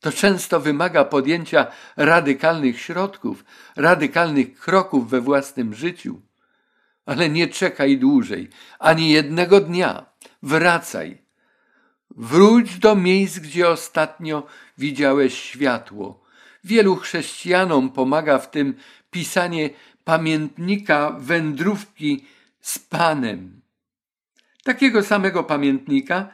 [0.00, 3.44] To często wymaga podjęcia radykalnych środków,
[3.76, 6.20] radykalnych kroków we własnym życiu.
[7.06, 10.06] Ale nie czekaj dłużej, ani jednego dnia.
[10.42, 11.18] Wracaj.
[12.10, 14.46] Wróć do miejsc, gdzie ostatnio
[14.78, 16.24] widziałeś światło.
[16.64, 18.74] Wielu chrześcijanom pomaga w tym
[19.10, 19.70] pisanie
[20.04, 22.26] pamiętnika wędrówki
[22.60, 23.60] z Panem.
[24.64, 26.28] Takiego samego pamiętnika,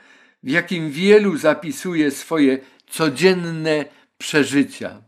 [0.45, 3.85] w jakim wielu zapisuje swoje codzienne
[4.19, 5.03] przeżycia.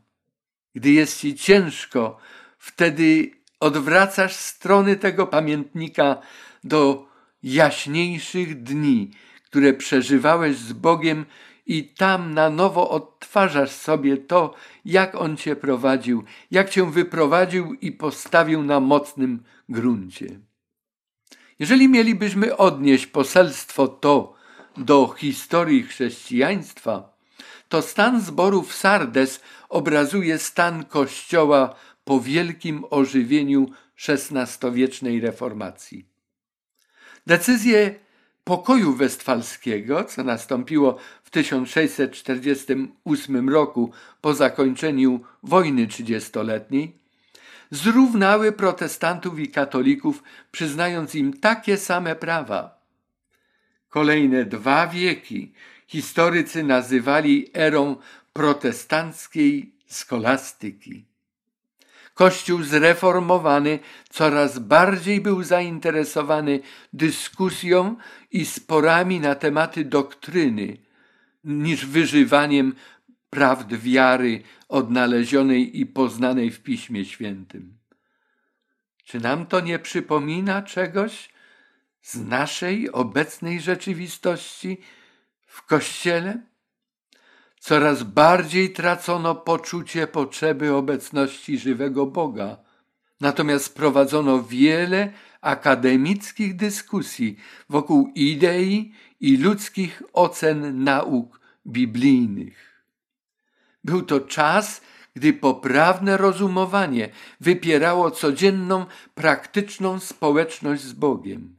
[0.75, 2.18] Gdy jest ci ciężko,
[2.59, 6.16] wtedy odwracasz strony tego pamiętnika
[6.64, 7.09] do
[7.42, 9.11] jaśniejszych dni,
[9.44, 11.25] które przeżywałeś z Bogiem
[11.66, 17.92] i tam na nowo odtwarzasz sobie to, jak On cię prowadził, jak cię wyprowadził i
[17.92, 20.40] postawił na mocnym gruncie.
[21.59, 24.36] Jeżeli mielibyśmy odnieść poselstwo to
[24.77, 27.17] do historii chrześcijaństwa,
[27.69, 33.71] to stan zborów Sardes obrazuje stan Kościoła po wielkim ożywieniu
[34.09, 36.07] XVI-wiecznej reformacji.
[37.27, 37.95] Decyzję
[38.45, 46.99] pokoju westfalskiego, co nastąpiło w 1648 roku po zakończeniu wojny trzydziestoletniej,
[47.71, 52.76] zrównały protestantów i katolików, przyznając im takie same prawa.
[53.96, 55.52] Kolejne dwa wieki
[55.87, 57.96] historycy nazywali erą
[58.32, 61.04] protestanckiej skolastyki.
[62.14, 63.78] Kościół zreformowany
[64.11, 66.61] coraz bardziej był zainteresowany
[66.92, 67.96] dyskusją
[68.30, 70.76] i sporami na tematy doktryny
[71.44, 72.74] niż wyżywaniem
[73.30, 77.78] prawd wiary odnalezionej i poznanej w Piśmie Świętym.
[79.04, 81.36] Czy nam to nie przypomina czegoś
[82.07, 84.81] z naszej obecnej rzeczywistości
[85.47, 86.42] w Kościele?
[87.61, 92.57] Coraz bardziej tracono poczucie potrzeby obecności żywego Boga.
[93.21, 97.37] Natomiast prowadzono wiele akademickich dyskusji
[97.69, 102.83] wokół idei i ludzkich ocen nauk biblijnych.
[103.85, 104.81] Był to czas,
[105.14, 107.09] gdy poprawne rozumowanie
[107.40, 111.57] wypierało codzienną, praktyczną społeczność z Bogiem.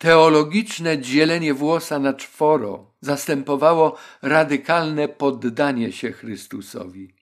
[0.00, 7.14] Teologiczne dzielenie włosa na czworo zastępowało radykalne poddanie się Chrystusowi.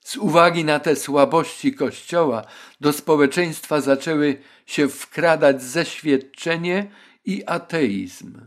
[0.00, 2.44] Z uwagi na te słabości Kościoła
[2.80, 6.90] do społeczeństwa zaczęły się wkradać zeświadczenie
[7.24, 8.40] i ateizm.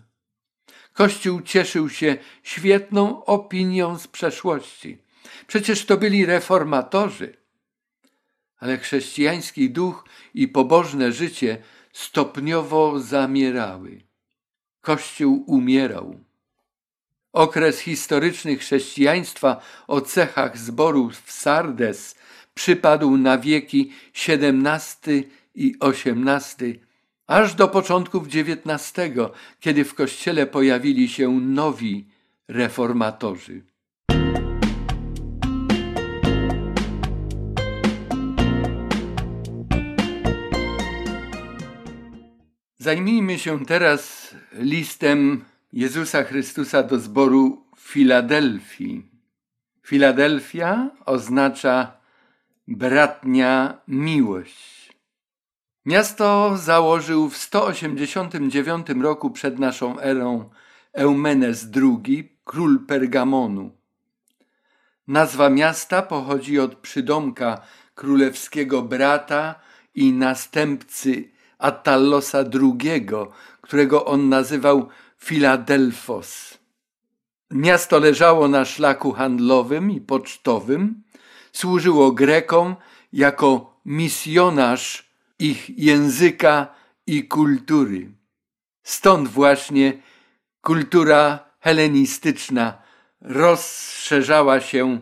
[0.93, 4.97] Kościół cieszył się świetną opinią z przeszłości.
[5.47, 7.37] Przecież to byli reformatorzy.
[8.59, 11.57] Ale chrześcijański duch i pobożne życie
[11.97, 14.01] stopniowo zamierały.
[14.81, 16.19] Kościół umierał.
[17.33, 22.15] Okres historyczny chrześcijaństwa o cechach zboru w Sardes
[22.53, 23.91] przypadł na wieki
[24.27, 26.79] XVII i XVIII,
[27.27, 28.93] aż do początków XIX,
[29.59, 32.07] kiedy w kościele pojawili się nowi
[32.47, 33.61] reformatorzy.
[42.87, 49.05] Zajmijmy się teraz listem Jezusa Chrystusa do zboru Filadelfii.
[49.85, 51.97] Filadelfia oznacza
[52.67, 54.93] bratnia miłość.
[55.85, 60.49] Miasto założył w 189 roku przed naszą erą
[60.93, 63.71] Eumenes II, król Pergamonu.
[65.07, 67.61] Nazwa miasta pochodzi od przydomka
[67.95, 69.55] królewskiego brata
[69.95, 73.07] i następcy Atallosa II,
[73.61, 76.57] którego on nazywał Filadelfos.
[77.51, 81.03] Miasto leżało na szlaku handlowym i pocztowym,
[81.51, 82.75] służyło Grekom
[83.13, 86.67] jako misjonarz ich języka
[87.07, 88.11] i kultury.
[88.83, 90.01] Stąd właśnie
[90.61, 92.81] kultura helenistyczna
[93.21, 95.01] rozszerzała się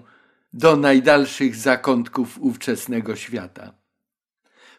[0.53, 3.84] do najdalszych zakątków ówczesnego świata.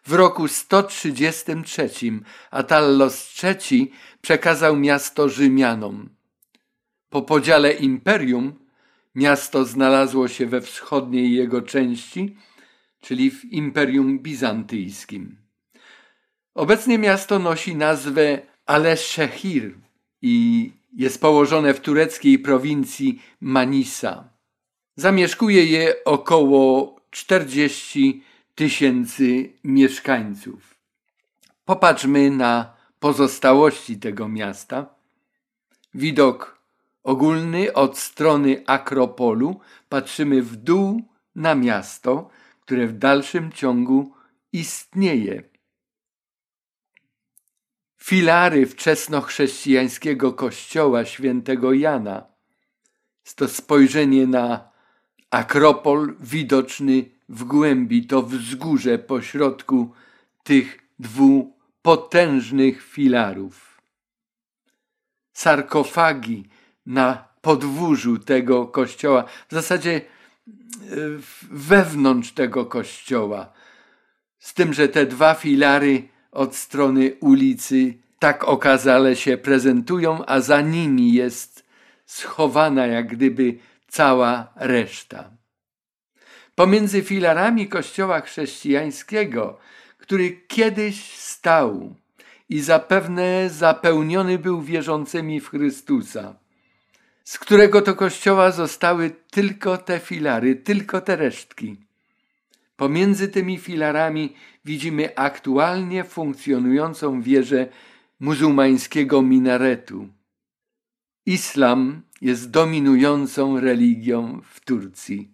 [0.06, 1.90] W roku 133
[2.50, 6.08] Atallos III przekazał miasto Rzymianom.
[7.08, 8.54] Po podziale imperium
[9.14, 12.36] miasto znalazło się we wschodniej jego części,
[13.00, 15.36] czyli w Imperium Bizantyjskim.
[16.54, 19.74] Obecnie miasto nosi nazwę Aleszehir
[20.22, 24.28] i jest położone w tureckiej prowincji Manisa.
[24.96, 28.22] Zamieszkuje je około 40
[28.56, 30.80] tysięcy mieszkańców.
[31.64, 34.86] Popatrzmy na pozostałości tego miasta.
[35.94, 36.58] Widok
[37.02, 41.02] ogólny od strony Akropolu patrzymy w dół
[41.34, 44.14] na miasto, które w dalszym ciągu
[44.52, 45.42] istnieje.
[47.96, 52.26] Filary wczesnochrześcijańskiego kościoła świętego Jana.
[53.24, 54.70] Jest to spojrzenie na
[55.30, 59.92] Akropol widoczny w głębi, to wzgórze pośrodku
[60.42, 61.46] tych dwóch
[61.82, 63.82] potężnych filarów.
[65.32, 66.48] Sarkofagi
[66.86, 70.02] na podwórzu tego kościoła, w zasadzie e,
[71.50, 73.52] wewnątrz tego kościoła.
[74.38, 80.60] Z tym, że te dwa filary od strony ulicy tak okazale się prezentują, a za
[80.60, 81.66] nimi jest
[82.06, 83.58] schowana jak gdyby
[83.88, 85.30] cała reszta.
[86.56, 89.58] Pomiędzy filarami kościoła chrześcijańskiego,
[89.98, 91.94] który kiedyś stał
[92.48, 96.34] i zapewne zapełniony był wierzącymi w Chrystusa,
[97.24, 101.76] z którego to kościoła zostały tylko te filary, tylko te resztki.
[102.76, 104.32] Pomiędzy tymi filarami
[104.64, 107.68] widzimy aktualnie funkcjonującą wieżę
[108.20, 110.08] muzułmańskiego minaretu.
[111.26, 115.30] Islam jest dominującą religią w Turcji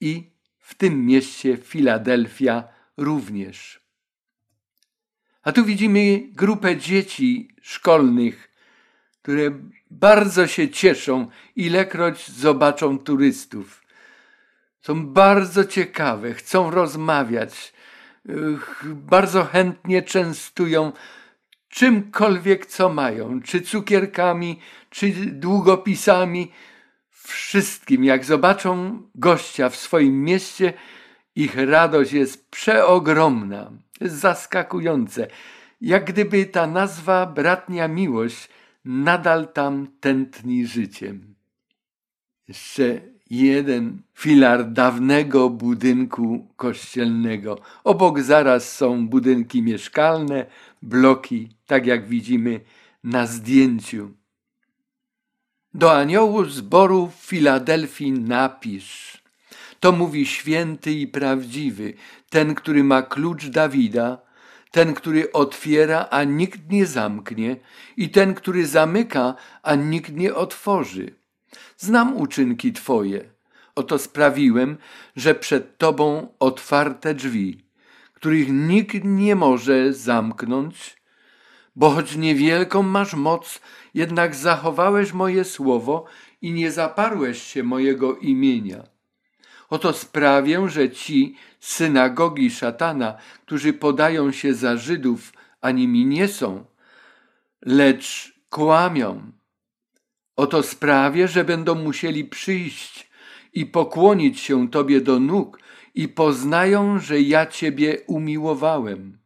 [0.00, 0.29] i
[0.70, 3.80] w tym mieście Filadelfia również.
[5.42, 8.50] A tu widzimy grupę dzieci szkolnych,
[9.22, 9.50] które
[9.90, 13.82] bardzo się cieszą, ilekroć zobaczą turystów.
[14.80, 17.72] Są bardzo ciekawe, chcą rozmawiać,
[18.84, 20.92] bardzo chętnie częstują
[21.68, 26.52] czymkolwiek co mają, czy cukierkami, czy długopisami,
[27.30, 28.04] wszystkim.
[28.04, 30.72] Jak zobaczą gościa w swoim mieście,
[31.36, 35.26] ich radość jest przeogromna, zaskakujące.
[35.80, 38.48] Jak gdyby ta nazwa bratnia miłość
[38.84, 41.34] nadal tam tętni życiem.
[42.48, 47.58] Jeszcze jeden filar dawnego budynku kościelnego.
[47.84, 50.46] Obok zaraz są budynki mieszkalne,
[50.82, 52.60] bloki, tak jak widzimy
[53.04, 54.10] na zdjęciu.
[55.74, 59.22] Do aniołu zboru w Filadelfii napisz.
[59.80, 61.94] To mówi święty i prawdziwy,
[62.30, 64.18] ten, który ma klucz Dawida,
[64.70, 67.56] ten, który otwiera, a nikt nie zamknie,
[67.96, 71.14] i ten, który zamyka, a nikt nie otworzy.
[71.78, 73.24] Znam uczynki Twoje.
[73.74, 74.76] Oto sprawiłem,
[75.16, 77.64] że przed Tobą otwarte drzwi,
[78.14, 80.99] których nikt nie może zamknąć,
[81.76, 83.60] bo choć niewielką masz moc,
[83.94, 86.04] jednak zachowałeś moje słowo
[86.42, 88.82] i nie zaparłeś się mojego imienia.
[89.70, 96.64] Oto sprawię, że ci synagogi szatana, którzy podają się za Żydów, a nimi nie są,
[97.62, 99.32] lecz kłamią.
[100.36, 103.10] Oto sprawię, że będą musieli przyjść
[103.52, 105.60] i pokłonić się Tobie do nóg
[105.94, 109.19] i poznają, że ja Ciebie umiłowałem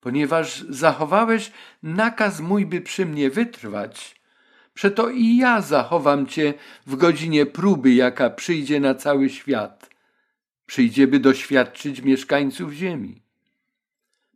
[0.00, 4.20] ponieważ zachowałeś nakaz mój, by przy mnie wytrwać,
[4.74, 6.54] przeto i ja zachowam cię
[6.86, 9.90] w godzinie próby, jaka przyjdzie na cały świat.
[10.66, 13.22] Przyjdzie, by doświadczyć mieszkańców ziemi.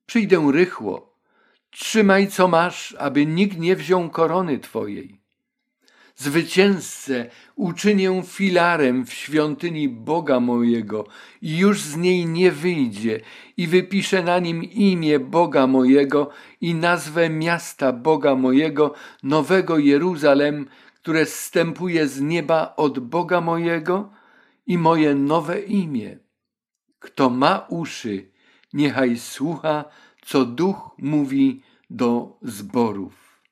[0.06, 1.18] Przyjdę rychło.
[1.70, 5.21] Trzymaj, co masz, aby nikt nie wziął korony twojej.
[6.16, 11.06] Zwycięzcę uczynię filarem w świątyni Boga mojego
[11.42, 13.20] i już z niej nie wyjdzie
[13.56, 21.26] i wypiszę na nim imię Boga mojego i nazwę miasta Boga mojego, nowego Jeruzalem, które
[21.26, 24.10] zstępuje z nieba od Boga mojego
[24.66, 26.18] i moje nowe imię.
[26.98, 28.30] Kto ma uszy,
[28.72, 29.84] niechaj słucha,
[30.24, 33.42] co duch mówi do zborów.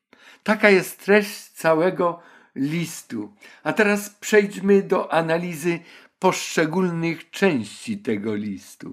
[0.42, 2.20] Taka jest treść całego
[2.54, 3.34] listu.
[3.62, 5.78] A teraz przejdźmy do analizy
[6.18, 8.90] poszczególnych części tego listu.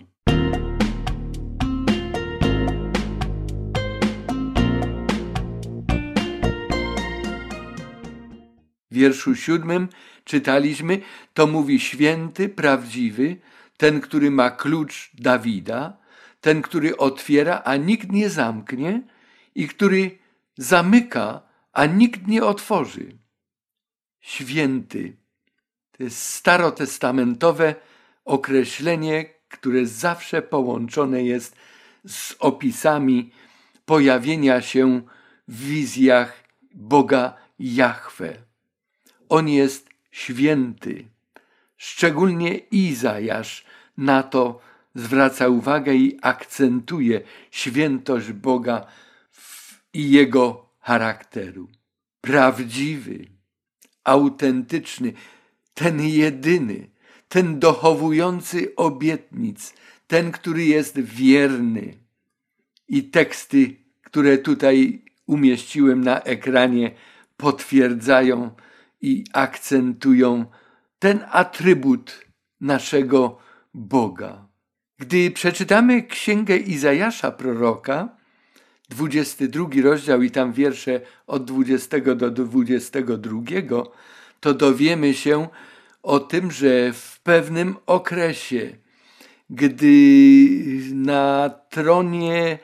[8.91, 9.87] W wierszu siódmym
[10.23, 11.01] czytaliśmy,
[11.33, 13.37] to mówi święty, prawdziwy,
[13.77, 15.97] ten, który ma klucz Dawida,
[16.41, 19.01] ten, który otwiera, a nikt nie zamknie,
[19.55, 20.17] i który
[20.57, 21.41] zamyka,
[21.73, 23.17] a nikt nie otworzy
[24.27, 25.17] święty.
[25.91, 27.75] To jest starotestamentowe
[28.25, 31.55] określenie, które zawsze połączone jest
[32.07, 33.31] z opisami
[33.85, 35.01] pojawienia się
[35.47, 38.37] w wizjach Boga Jahwe.
[39.29, 41.05] On jest święty.
[41.77, 43.65] Szczególnie Izajasz
[43.97, 44.59] na to
[44.95, 47.21] zwraca uwagę i akcentuje
[47.51, 48.85] świętość Boga
[49.93, 51.67] i jego charakteru.
[52.21, 53.36] Prawdziwy
[54.07, 55.13] autentyczny,
[55.73, 56.89] ten jedyny,
[57.29, 59.73] ten dochowujący obietnic,
[60.07, 61.93] ten, który jest wierny.
[62.87, 66.91] I teksty, które tutaj umieściłem na ekranie,
[67.37, 68.51] potwierdzają
[69.01, 70.45] i akcentują
[70.99, 72.25] ten atrybut
[72.61, 73.39] naszego
[73.73, 74.47] Boga.
[74.99, 78.16] Gdy przeczytamy księgę Izajasza proroka,
[78.89, 83.41] 22 rozdział i tam wiersze od 20 do 22,
[84.39, 85.47] to dowiemy się
[86.03, 88.77] o tym, że w pewnym okresie,
[89.49, 89.87] gdy
[90.93, 92.59] na tronie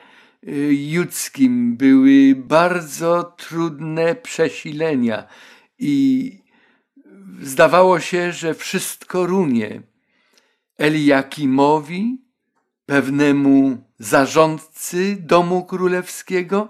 [0.48, 5.26] y, judzkim były bardzo trudne przesilenia
[5.78, 6.32] i
[7.40, 9.82] zdawało się, że wszystko runie.
[10.78, 12.23] Eliakimowi,
[12.86, 16.68] pewnemu zarządcy domu królewskiego,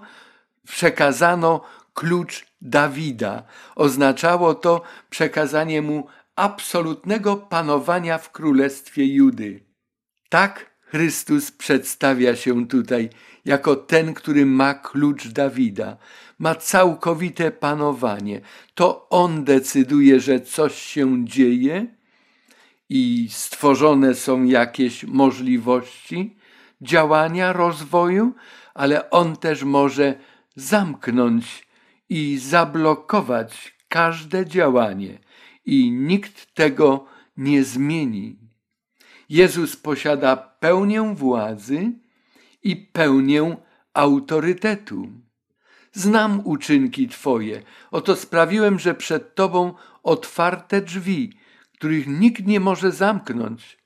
[0.67, 1.61] przekazano
[1.93, 3.43] klucz Dawida.
[3.75, 9.63] Oznaczało to przekazanie mu absolutnego panowania w królestwie Judy.
[10.29, 13.09] Tak Chrystus przedstawia się tutaj
[13.45, 15.97] jako ten, który ma klucz Dawida,
[16.39, 18.41] ma całkowite panowanie.
[18.73, 21.87] To on decyduje, że coś się dzieje
[22.89, 26.37] i stworzone są jakieś możliwości
[26.81, 28.33] działania, rozwoju,
[28.73, 30.15] ale on też może
[30.55, 31.67] zamknąć
[32.09, 35.19] i zablokować każde działanie
[35.65, 37.05] i nikt tego
[37.37, 38.39] nie zmieni.
[39.29, 41.91] Jezus posiada pełnię władzy
[42.63, 43.57] i pełnię
[43.93, 45.07] autorytetu.
[45.93, 47.61] Znam uczynki Twoje,
[47.91, 49.73] oto sprawiłem, że przed Tobą
[50.03, 51.33] otwarte drzwi,
[51.85, 53.77] których nikt nie może zamknąć,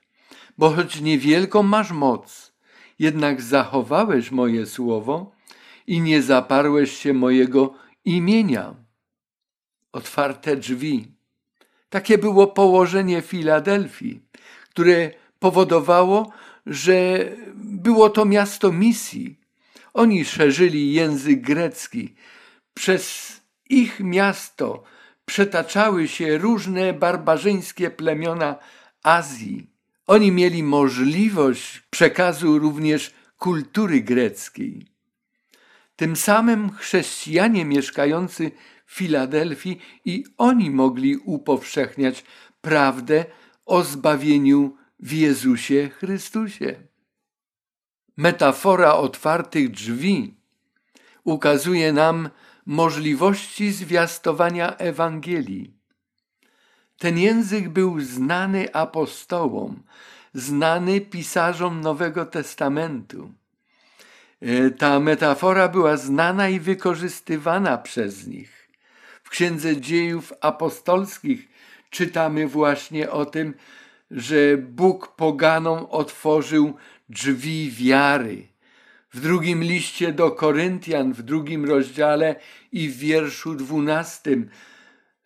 [0.57, 2.53] bo choć niewielką masz moc,
[2.99, 5.31] jednak zachowałeś moje słowo
[5.87, 7.73] i nie zaparłeś się mojego
[8.05, 8.75] imienia.
[9.91, 11.11] Otwarte drzwi.
[11.89, 14.21] Takie było położenie Filadelfii,
[14.69, 16.31] które powodowało,
[16.65, 17.25] że
[17.55, 19.39] było to miasto misji.
[19.93, 22.15] Oni szerzyli język grecki.
[22.73, 23.33] Przez
[23.69, 24.83] ich miasto
[25.29, 28.55] przetaczały się różne barbarzyńskie plemiona
[29.03, 29.69] Azji.
[30.07, 34.85] Oni mieli możliwość przekazu również kultury greckiej.
[35.95, 38.51] Tym samym chrześcijanie mieszkający
[38.85, 42.23] w Filadelfii i oni mogli upowszechniać
[42.61, 43.25] prawdę
[43.65, 46.75] o zbawieniu w Jezusie Chrystusie.
[48.17, 50.33] Metafora otwartych drzwi
[51.23, 52.29] ukazuje nam
[52.69, 55.73] możliwości zwiastowania Ewangelii.
[56.97, 59.83] Ten język był znany apostołom,
[60.33, 63.31] znany pisarzom Nowego Testamentu.
[64.41, 68.69] E, ta metafora była znana i wykorzystywana przez nich.
[69.23, 71.47] W Księdze Dziejów Apostolskich
[71.89, 73.53] czytamy właśnie o tym,
[74.11, 76.73] że Bóg poganom otworzył
[77.09, 78.47] drzwi wiary.
[79.13, 82.35] W drugim liście do Koryntian, w drugim rozdziale
[82.71, 84.49] i w wierszu dwunastym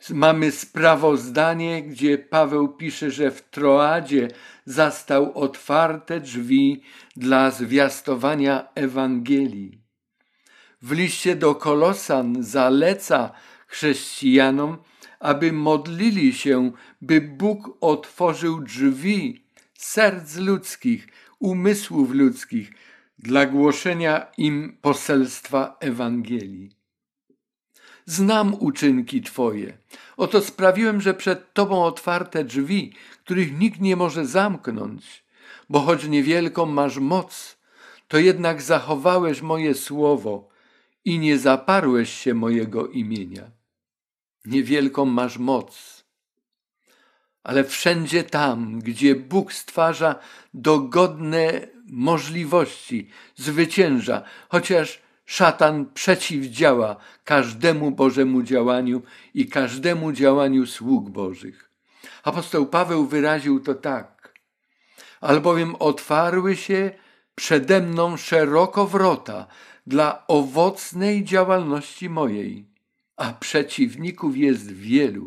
[0.10, 4.28] mamy sprawozdanie, gdzie Paweł pisze, że w Troadzie
[4.66, 6.82] zastał otwarte drzwi
[7.16, 9.82] dla zwiastowania Ewangelii.
[10.82, 13.32] W liście do Kolosan zaleca
[13.68, 14.78] chrześcijanom,
[15.20, 16.72] aby modlili się,
[17.02, 21.08] by Bóg otworzył drzwi serc ludzkich,
[21.40, 22.72] umysłów ludzkich
[23.24, 26.70] dla głoszenia im poselstwa Ewangelii.
[28.06, 29.78] Znam uczynki Twoje.
[30.18, 32.94] Oto sprawiłem, że przed Tobą otwarte drzwi,
[33.24, 35.24] których nikt nie może zamknąć,
[35.70, 37.58] bo choć niewielką masz moc,
[38.08, 40.50] to jednak zachowałeś moje słowo
[41.06, 43.52] i nie zaparłeś się mojego imienia.
[44.46, 46.04] Niewielką masz moc,
[47.44, 50.16] ale wszędzie tam, gdzie Bóg stwarza
[50.54, 59.02] dogodne możliwości, zwycięża, chociaż szatan przeciwdziała każdemu Bożemu działaniu
[59.34, 61.70] i każdemu działaniu sług Bożych.
[62.24, 64.34] Apostoł Paweł wyraził to tak.
[65.22, 66.92] Albowiem otwarły się
[67.36, 69.48] przede mną szeroko wrota
[69.88, 72.66] dla owocnej działalności mojej,
[73.18, 75.26] a przeciwników jest wielu.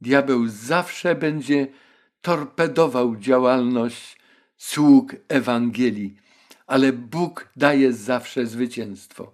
[0.00, 1.66] Diabeł zawsze będzie
[2.20, 4.23] torpedował działalność
[4.56, 6.16] sług Ewangelii,
[6.66, 9.32] ale Bóg daje zawsze zwycięstwo.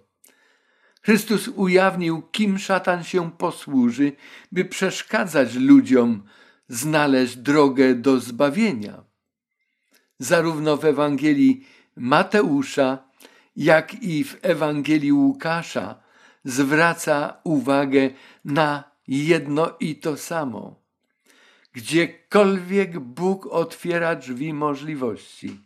[1.01, 4.11] Chrystus ujawnił, kim szatan się posłuży,
[4.51, 6.23] by przeszkadzać ludziom
[6.67, 9.03] znaleźć drogę do zbawienia.
[10.19, 13.03] Zarówno w Ewangelii Mateusza,
[13.55, 16.03] jak i w Ewangelii Łukasza
[16.43, 18.09] zwraca uwagę
[18.45, 20.80] na jedno i to samo.
[21.73, 25.59] Gdziekolwiek Bóg otwiera drzwi możliwości,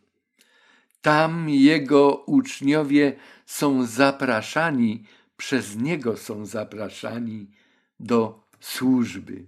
[1.01, 5.03] tam Jego uczniowie są zapraszani,
[5.37, 7.51] przez Niego są zapraszani
[7.99, 9.45] do służby.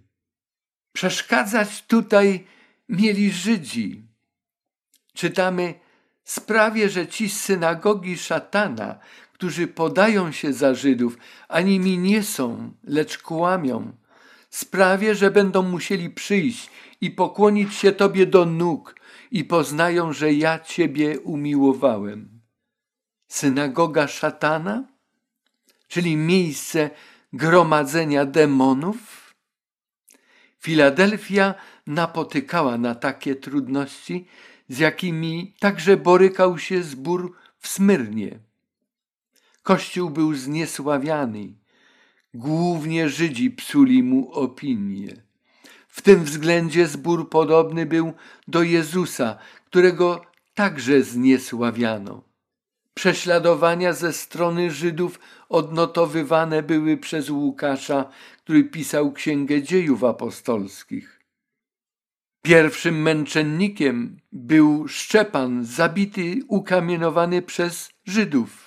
[0.94, 2.46] Przeszkadzać tutaj
[2.90, 4.04] mieli Żydzi.
[5.14, 5.74] Czytamy,
[6.24, 9.00] sprawie, że ci z synagogi szatana,
[9.34, 13.94] którzy podają się za Żydów, a nimi nie są, lecz kłamią,
[14.50, 16.70] sprawie, że będą musieli przyjść
[17.02, 18.96] i pokłonić się Tobie do nóg
[19.32, 22.42] i poznają, że ja Ciebie umiłowałem.
[23.28, 24.84] Synagoga szatana,
[25.88, 26.90] czyli miejsce
[27.34, 29.34] gromadzenia demonów?
[30.60, 31.56] Filadelfia
[31.88, 34.28] napotykała na takie trudności,
[34.70, 38.40] z jakimi także borykał się zbór w Smyrnie.
[39.64, 41.54] Kościół był zniesławiany,
[42.34, 45.14] głównie Żydzi psuli mu opinię.
[45.88, 48.14] W tym względzie zbór podobny był
[48.48, 52.24] do Jezusa, którego także zniesławiano.
[52.94, 55.20] Prześladowania ze strony Żydów
[55.50, 58.10] odnotowywane były przez Łukasza,
[58.44, 61.20] który pisał Księgę Dziejów Apostolskich.
[62.42, 68.67] Pierwszym męczennikiem był Szczepan, zabity, ukamienowany przez Żydów.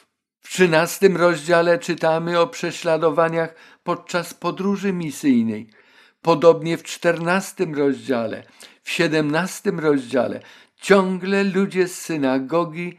[0.53, 5.71] Trzynastym rozdziale czytamy o prześladowaniach podczas podróży misyjnej.
[6.23, 8.43] Podobnie w czternastym rozdziale,
[8.83, 10.41] w siedemnastym rozdziale
[10.77, 12.99] ciągle ludzie z synagogi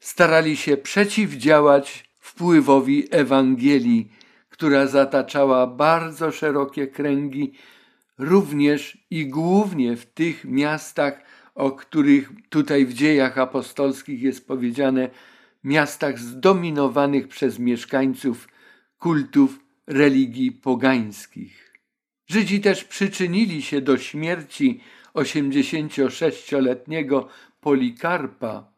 [0.00, 4.12] starali się przeciwdziałać wpływowi Ewangelii,
[4.48, 7.52] która zataczała bardzo szerokie kręgi,
[8.18, 11.22] również i głównie w tych miastach,
[11.54, 15.10] o których tutaj w dziejach apostolskich jest powiedziane,
[15.64, 18.48] miastach zdominowanych przez mieszkańców
[18.98, 21.72] kultów religii pogańskich.
[22.26, 24.80] Żydzi też przyczynili się do śmierci
[25.14, 27.28] 86-letniego
[27.60, 28.72] Polikarpa,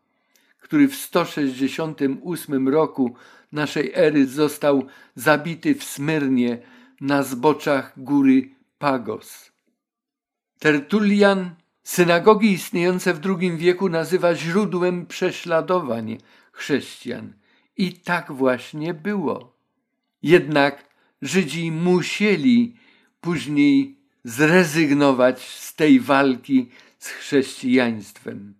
[0.59, 3.14] który w 168 roku
[3.53, 6.59] naszej ery został zabity w Smyrnie
[7.01, 9.53] na zboczach góry Pagos.
[10.59, 11.51] Tertulian
[11.82, 16.18] synagogi istniejące w II wieku nazywa źródłem prześladowań
[16.55, 17.32] chrześcijan.
[17.76, 19.57] I tak właśnie było.
[20.22, 22.76] Jednak Żydzi musieli
[23.20, 28.55] później zrezygnować z tej walki z chrześcijaństwem.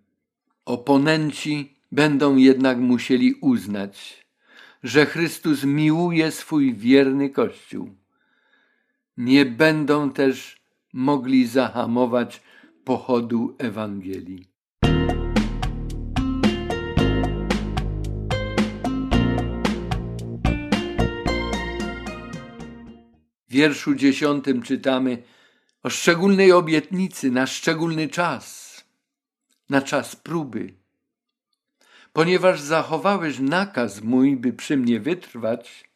[0.65, 4.25] Oponenci będą jednak musieli uznać,
[4.83, 7.95] że Chrystus miłuje swój wierny Kościół.
[9.17, 10.61] Nie będą też
[10.93, 12.41] mogli zahamować
[12.83, 14.54] pochodu Ewangelii.
[23.55, 25.23] Wierszu dziesiątym czytamy
[25.83, 28.45] o szczególnej obietnicy na szczególny czas,
[29.69, 30.73] na czas próby
[32.15, 35.89] ponieważ zachowałeś nakaz mój, by przy mnie wytrwać,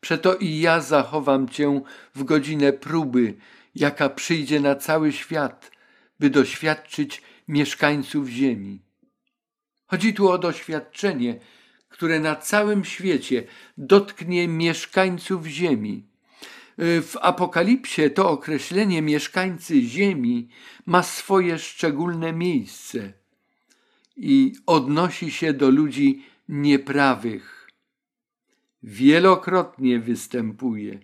[0.00, 1.80] przeto i ja zachowam cię
[2.14, 3.34] w godzinę próby,
[3.74, 5.70] jaka przyjdzie na cały świat,
[6.20, 8.80] by doświadczyć mieszkańców ziemi.
[9.86, 11.40] Chodzi tu o doświadczenie,
[11.88, 13.44] które na całym świecie
[13.78, 16.04] dotknie mieszkańców ziemi.
[16.78, 20.48] W Apokalipsie to określenie mieszkańcy ziemi
[20.86, 23.12] ma swoje szczególne miejsce
[24.16, 27.70] i odnosi się do ludzi nieprawych.
[28.82, 30.98] Wielokrotnie występuje.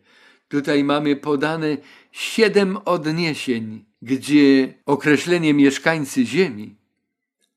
[0.48, 1.76] Tutaj mamy podane
[2.12, 6.76] siedem odniesień, gdzie określenie mieszkańcy ziemi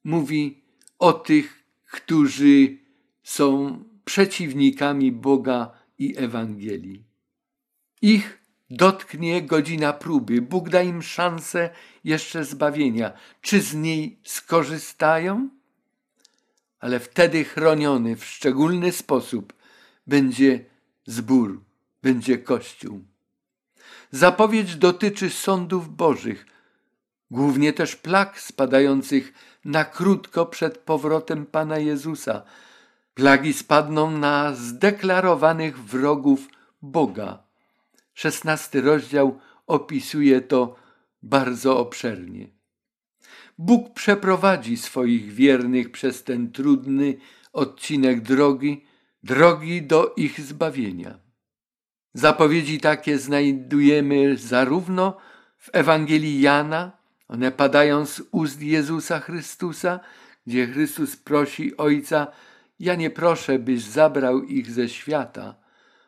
[0.03, 0.61] mówi
[0.99, 2.77] o tych, którzy
[3.23, 7.14] są przeciwnikami Boga i Ewangelii.
[8.07, 8.39] Ich
[8.69, 10.41] dotknie godzina próby.
[10.41, 11.69] Bóg da im szansę
[12.03, 13.13] jeszcze zbawienia.
[13.41, 15.49] Czy z niej skorzystają?
[16.79, 19.53] Ale wtedy chroniony w szczególny sposób
[20.07, 20.65] będzie
[21.05, 21.61] zbór,
[22.03, 23.03] będzie Kościół.
[24.11, 26.45] Zapowiedź dotyczy sądów bożych,
[27.31, 29.33] głównie też plag spadających
[29.65, 32.43] na krótko przed powrotem Pana Jezusa.
[33.13, 36.47] Plagi spadną na zdeklarowanych wrogów
[36.81, 37.44] Boga
[38.15, 40.75] Szesnasty rozdział opisuje to
[41.23, 42.47] bardzo obszernie.
[43.57, 47.17] Bóg przeprowadzi swoich wiernych przez ten trudny
[47.53, 48.85] odcinek drogi,
[49.23, 51.19] drogi do ich zbawienia.
[52.13, 55.17] Zapowiedzi takie znajdujemy zarówno
[55.57, 56.91] w Ewangelii Jana,
[57.27, 59.99] one padają z ust Jezusa Chrystusa,
[60.47, 62.27] gdzie Chrystus prosi Ojca:
[62.79, 65.55] Ja nie proszę, byś zabrał ich ze świata,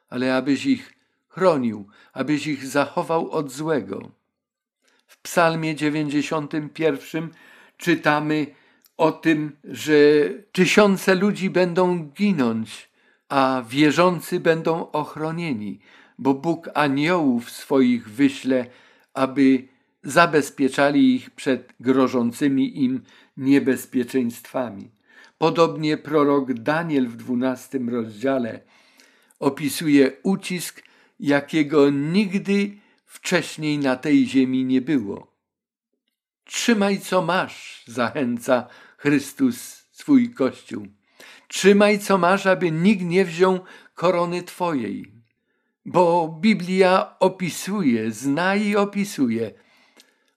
[0.09, 0.96] ale abyś ich
[1.37, 4.11] chronił, abyś ich zachował od złego.
[5.07, 7.29] W psalmie 91
[7.77, 8.47] czytamy
[8.97, 9.93] o tym, że
[10.51, 12.89] tysiące ludzi będą ginąć,
[13.29, 15.79] a wierzący będą ochronieni,
[16.17, 18.65] bo Bóg aniołów swoich wyśle,
[19.13, 19.67] aby
[20.03, 23.03] zabezpieczali ich przed grożącymi im
[23.37, 24.91] niebezpieczeństwami.
[25.37, 28.59] Podobnie prorok Daniel w dwunastym rozdziale
[29.39, 30.86] opisuje ucisk,
[31.19, 35.37] jakiego nigdy wcześniej na tej ziemi nie było.
[36.43, 40.87] Trzymaj co masz, zachęca Chrystus swój Kościół.
[41.47, 43.59] Trzymaj co masz, aby nikt nie wziął
[43.93, 45.11] korony Twojej.
[45.85, 49.51] Bo Biblia opisuje, zna i opisuje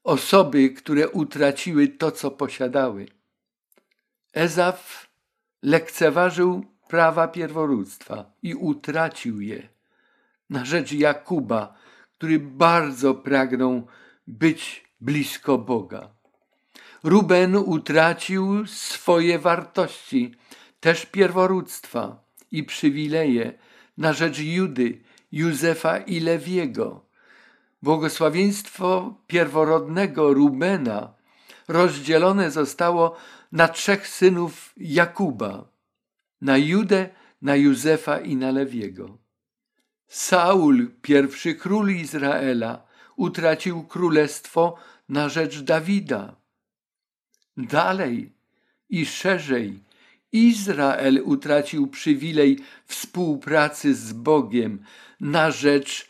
[0.04, 3.06] osoby, które utraciły to, co posiadały.
[4.32, 5.10] Ezaf
[5.62, 9.68] lekceważył prawa pierworództwa i utracił je
[10.51, 11.74] na rzecz Jakuba,
[12.12, 13.86] który bardzo pragnął
[14.26, 16.11] być blisko Boga.
[17.03, 20.34] Ruben utracił swoje wartości,
[20.80, 23.59] też pierworództwa i przywileje
[23.98, 27.07] na rzecz Judy, Józefa i Lewiego.
[27.82, 31.14] Błogosławieństwo pierworodnego Rubena
[31.68, 33.16] rozdzielone zostało
[33.53, 35.68] na trzech synów Jakuba,
[36.40, 37.09] na Judę,
[37.42, 39.19] na Józefa i na Lewiego.
[40.12, 42.86] Saul, pierwszy król Izraela,
[43.16, 44.76] utracił królestwo
[45.08, 46.36] na rzecz Dawida.
[47.56, 48.32] Dalej
[48.88, 49.80] i szerzej
[50.32, 54.84] Izrael utracił przywilej współpracy z Bogiem
[55.20, 56.08] na rzecz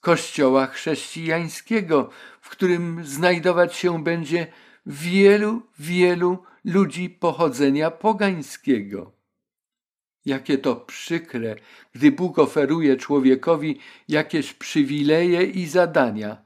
[0.00, 4.46] Kościoła chrześcijańskiego, w którym znajdować się będzie
[4.86, 9.19] wielu, wielu ludzi pochodzenia pogańskiego.
[10.30, 11.56] Jakie to przykre,
[11.92, 13.78] gdy Bóg oferuje człowiekowi
[14.08, 16.36] jakieś przywileje i zadania,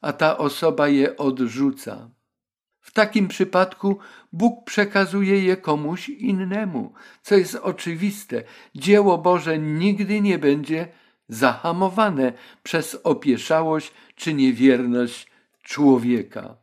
[0.00, 2.10] a ta osoba je odrzuca.
[2.80, 3.98] W takim przypadku
[4.32, 6.92] Bóg przekazuje je komuś innemu,
[7.22, 8.42] co jest oczywiste.
[8.74, 10.88] Dzieło Boże nigdy nie będzie
[11.28, 15.26] zahamowane przez opieszałość czy niewierność
[15.62, 16.56] człowieka.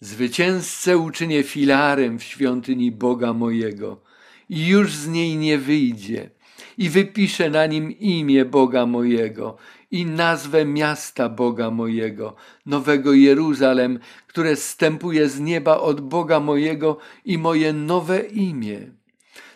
[0.00, 4.11] Zwycięzcę uczynię filarem w świątyni Boga mojego
[4.48, 6.30] i już z niej nie wyjdzie
[6.78, 9.56] i wypiszę na nim imię Boga mojego
[9.90, 12.36] i nazwę miasta Boga mojego,
[12.66, 18.90] nowego Jeruzalem, które zstępuje z nieba od Boga mojego i moje nowe imię.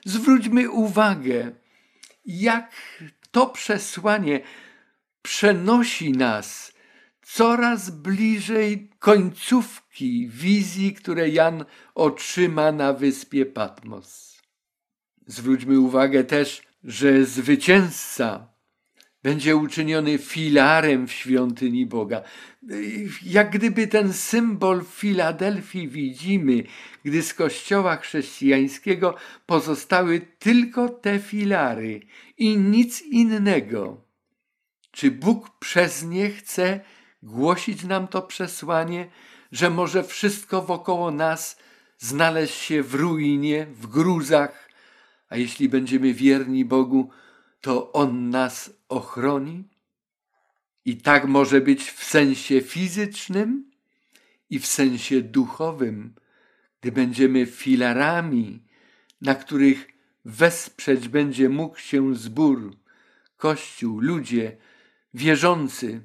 [0.04, 1.52] Zwróćmy uwagę,
[2.26, 2.74] jak
[3.30, 4.40] to przesłanie
[5.22, 6.72] przenosi nas
[7.22, 11.64] coraz bliżej końcówki wizji, które Jan
[11.94, 14.35] otrzyma na wyspie Patmos.
[15.26, 18.48] Zwróćmy uwagę też, że zwycięzca
[19.22, 22.22] będzie uczyniony filarem w świątyni Boga.
[23.22, 26.62] Jak gdyby ten symbol Filadelfii widzimy,
[27.04, 29.14] gdy z kościoła chrześcijańskiego
[29.46, 32.00] pozostały tylko te filary
[32.38, 34.04] i nic innego.
[34.90, 36.80] Czy Bóg przez nie chce
[37.22, 39.10] głosić nam to przesłanie,
[39.52, 41.58] że może wszystko wokoło nas
[41.98, 44.65] znaleźć się w ruinie, w gruzach,
[45.28, 47.10] a jeśli będziemy wierni Bogu,
[47.60, 49.64] to On nas ochroni?
[50.84, 53.70] I tak może być w sensie fizycznym
[54.50, 56.14] i w sensie duchowym,
[56.80, 58.62] gdy będziemy filarami,
[59.20, 59.88] na których
[60.24, 62.76] wesprzeć będzie mógł się zbór,
[63.36, 64.56] Kościół, ludzie
[65.14, 66.00] wierzący,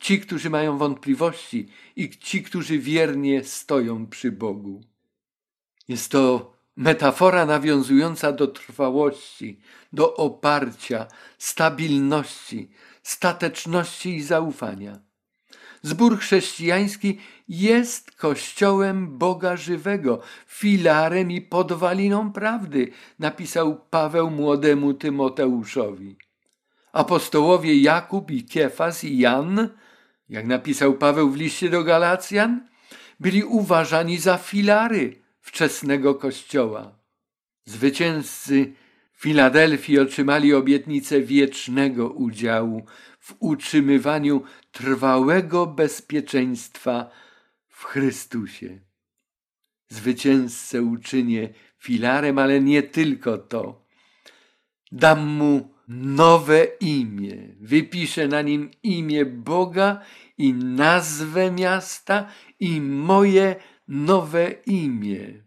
[0.00, 4.80] ci, którzy mają wątpliwości i ci, którzy wiernie stoją przy Bogu.
[5.88, 9.60] Jest to metafora nawiązująca do trwałości,
[9.92, 11.06] do oparcia,
[11.38, 12.70] stabilności,
[13.02, 14.98] stateczności i zaufania.
[15.82, 17.18] Zbór chrześcijański
[17.48, 26.16] jest kościołem Boga żywego, filarem i podwaliną prawdy, napisał Paweł młodemu Tymoteuszowi.
[26.92, 29.68] Apostołowie Jakub i Kiefas i Jan,
[30.28, 32.68] jak napisał Paweł w liście do Galacjan,
[33.20, 36.98] byli uważani za filary wczesnego kościoła.
[37.64, 38.72] Zwycięzcy
[39.12, 42.86] Filadelfii otrzymali obietnicę wiecznego udziału
[43.20, 44.42] w utrzymywaniu
[44.72, 47.10] trwałego bezpieczeństwa
[47.68, 48.80] w Chrystusie.
[49.88, 53.86] Zwycięzcę uczynię filarem, ale nie tylko to.
[54.92, 60.00] Dam mu nowe imię, wypiszę na nim imię Boga
[60.38, 62.28] i nazwę miasta
[62.60, 63.56] i moje
[63.88, 65.42] nowe imię.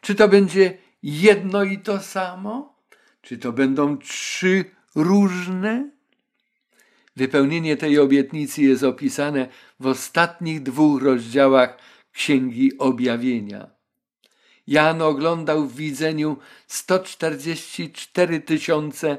[0.00, 2.78] Czy to będzie jedno i to samo?
[3.22, 5.90] Czy to będą trzy różne?
[7.16, 9.48] Wypełnienie tej obietnicy jest opisane
[9.80, 11.78] w ostatnich dwóch rozdziałach
[12.12, 13.70] Księgi Objawienia.
[14.66, 16.36] Jan oglądał w widzeniu
[16.66, 19.18] 144 tysiące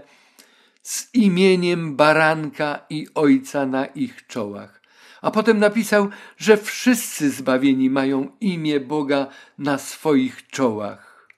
[0.81, 4.81] z imieniem baranka i ojca na ich czołach.
[5.26, 11.30] A potem napisał, że wszyscy zbawieni mają imię Boga na swoich czołach.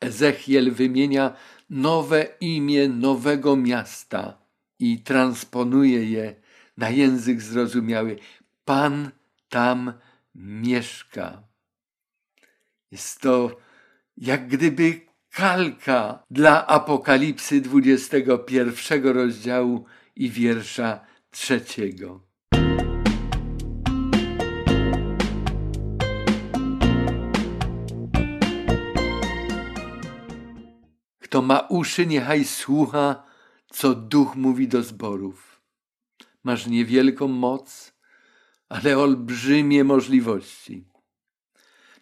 [0.00, 1.36] Ezechiel wymienia
[1.70, 4.38] nowe imię nowego miasta
[4.78, 6.34] i transponuje je
[6.76, 8.18] na język zrozumiały.
[8.64, 9.10] Pan
[9.48, 9.92] tam
[10.34, 11.42] mieszka.
[12.90, 13.56] Jest to
[14.16, 15.00] jak gdyby
[15.30, 19.84] kalka dla Apokalipsy 21 rozdziału
[20.16, 21.00] i wiersza
[21.30, 22.31] trzeciego.
[31.32, 33.22] Kto ma uszy, niechaj słucha,
[33.70, 35.60] co duch mówi do zborów.
[36.44, 37.92] Masz niewielką moc,
[38.68, 40.84] ale olbrzymie możliwości.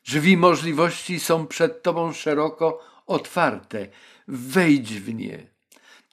[0.05, 3.89] Drzwi możliwości są przed tobą szeroko otwarte.
[4.28, 5.47] Wejdź w nie.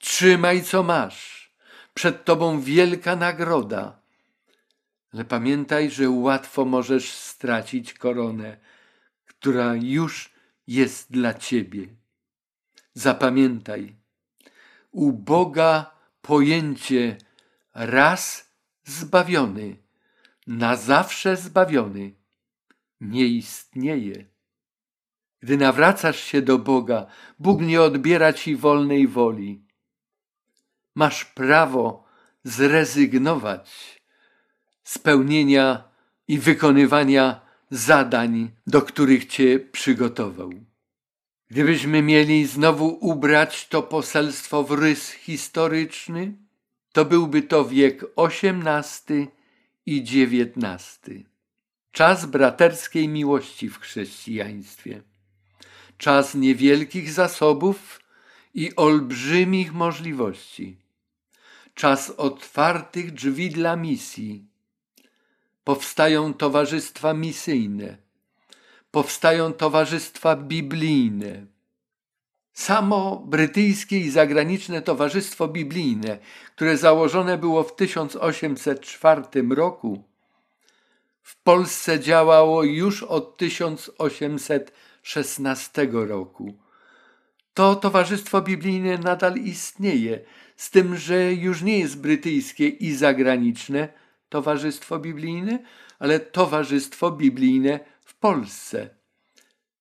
[0.00, 1.52] Trzymaj, co masz.
[1.94, 4.00] Przed tobą wielka nagroda.
[5.12, 8.56] Ale pamiętaj, że łatwo możesz stracić koronę,
[9.26, 10.30] która już
[10.66, 11.97] jest dla ciebie.
[12.98, 13.96] Zapamiętaj,
[14.90, 15.90] u Boga
[16.22, 17.18] pojęcie
[17.74, 18.50] raz
[18.84, 19.76] zbawiony,
[20.46, 22.14] na zawsze zbawiony
[23.00, 24.24] nie istnieje.
[25.40, 27.06] Gdy nawracasz się do Boga,
[27.38, 29.64] Bóg nie odbiera ci wolnej woli.
[30.94, 32.04] Masz prawo
[32.44, 34.00] zrezygnować
[34.84, 35.88] z pełnienia
[36.28, 37.40] i wykonywania
[37.70, 40.67] zadań, do których cię przygotował.
[41.50, 46.32] Gdybyśmy mieli znowu ubrać to poselstwo w rys historyczny,
[46.92, 49.28] to byłby to wiek XVIII
[49.86, 51.00] i XIX.
[51.92, 55.02] Czas braterskiej miłości w chrześcijaństwie.
[55.98, 58.00] Czas niewielkich zasobów
[58.54, 60.76] i olbrzymich możliwości.
[61.74, 64.44] Czas otwartych drzwi dla misji.
[65.64, 68.07] Powstają towarzystwa misyjne.
[68.90, 71.46] Powstają towarzystwa biblijne.
[72.52, 76.18] Samo brytyjskie i zagraniczne Towarzystwo Biblijne,
[76.56, 79.22] które założone było w 1804
[79.56, 80.02] roku,
[81.22, 86.54] w Polsce działało już od 1816 roku.
[87.54, 90.20] To Towarzystwo Biblijne nadal istnieje,
[90.56, 93.88] z tym, że już nie jest brytyjskie i zagraniczne
[94.28, 95.58] Towarzystwo Biblijne,
[95.98, 97.80] ale Towarzystwo Biblijne
[98.20, 98.88] Polsce.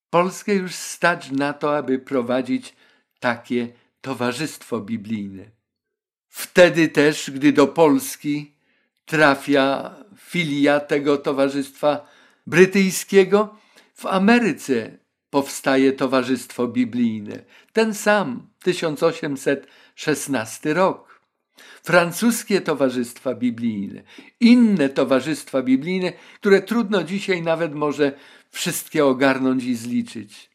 [0.10, 2.76] Polskę już stać na to, aby prowadzić
[3.20, 3.68] takie
[4.02, 5.46] Towarzystwo Biblijne.
[6.30, 8.56] Wtedy też, gdy do Polski
[9.06, 12.08] trafia filia tego towarzystwa
[12.48, 13.58] brytyjskiego.
[13.94, 14.98] W Ameryce
[15.30, 17.44] powstaje Towarzystwo Biblijne.
[17.74, 21.07] Ten sam 1816 rok.
[21.84, 24.04] Francuskie towarzystwa biblijne,
[24.40, 28.12] inne towarzystwa biblijne, które trudno dzisiaj nawet może
[28.50, 30.50] wszystkie ogarnąć i zliczyć.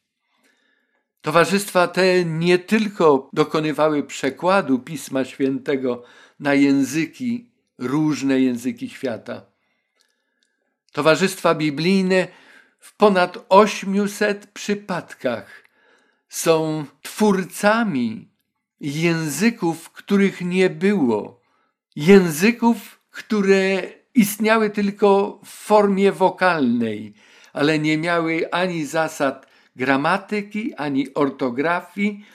[1.21, 6.03] Towarzystwa te nie tylko dokonywały przekładu Pisma Świętego
[6.39, 9.41] na języki różne języki świata.
[10.91, 12.27] Towarzystwa biblijne
[12.79, 15.63] w ponad 800 przypadkach
[16.29, 18.32] są twórcami
[18.83, 21.41] języków, których nie było.
[21.95, 23.81] Języków, które
[24.15, 27.13] istniały tylko w formie wokalnej,
[27.53, 32.25] ale nie miały ani zasad gramatyki, ani ortografii.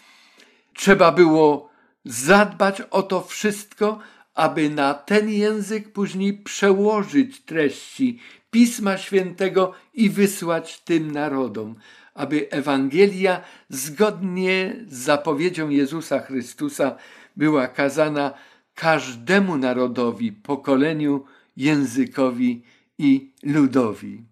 [0.75, 1.71] Trzeba było
[2.05, 3.99] zadbać o to wszystko,
[4.35, 8.19] aby na ten język później przełożyć treści
[8.51, 11.75] Pisma Świętego i wysłać tym narodom,
[12.19, 16.97] aby Ewangelia zgodnie z zapowiedzią Jezusa Chrystusa
[17.37, 18.35] była kazana
[18.75, 21.25] każdemu narodowi, pokoleniu,
[21.57, 22.63] językowi
[22.99, 24.25] i ludowi.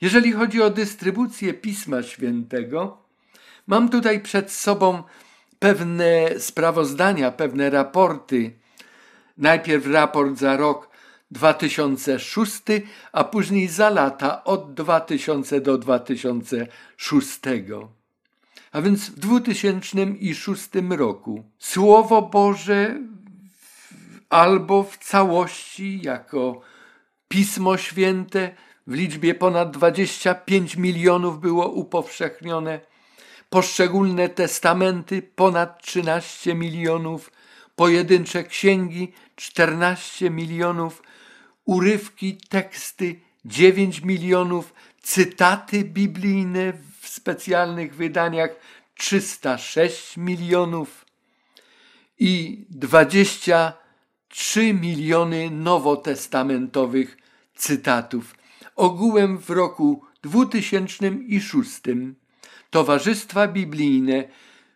[0.00, 2.98] Jeżeli chodzi o dystrybucję Pisma Świętego,
[3.66, 5.02] mam tutaj przed sobą
[5.58, 8.62] pewne sprawozdania, pewne raporty
[9.38, 10.88] Najpierw raport za rok
[11.32, 12.62] 2006,
[13.12, 17.40] a później za lata od 2000 do 2006.
[18.72, 21.44] A więc w 2006 roku.
[21.58, 23.00] Słowo Boże
[24.30, 26.60] albo w całości jako
[27.28, 28.54] Pismo Święte.
[28.86, 32.80] W liczbie ponad 25 milionów było upowszechnione,
[33.50, 37.30] poszczególne testamenty ponad 13 milionów,
[37.76, 41.02] pojedyncze księgi 14 milionów,
[41.64, 48.50] urywki, teksty 9 milionów, cytaty biblijne w specjalnych wydaniach
[48.94, 51.06] 306 milionów
[52.18, 57.16] i 23 miliony nowotestamentowych
[57.54, 58.34] cytatów.
[58.76, 61.80] Ogółem w roku 2006
[62.70, 64.28] towarzystwa biblijne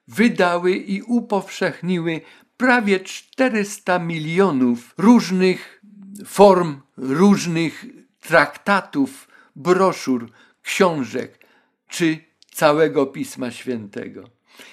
[0.09, 2.20] wydały i upowszechniły
[2.57, 5.76] prawie 400 milionów różnych
[6.24, 7.84] form, różnych
[8.20, 10.30] traktatów, broszur,
[10.62, 11.46] książek
[11.88, 12.18] czy
[12.54, 14.24] całego Pisma Świętego.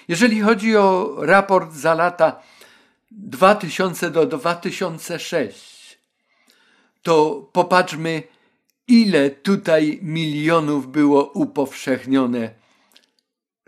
[0.08, 2.42] Jeżeli chodzi o raport za lata
[3.10, 5.98] 2000 do 2006,
[7.02, 8.22] to popatrzmy,
[8.88, 12.50] ile tutaj milionów było upowszechnione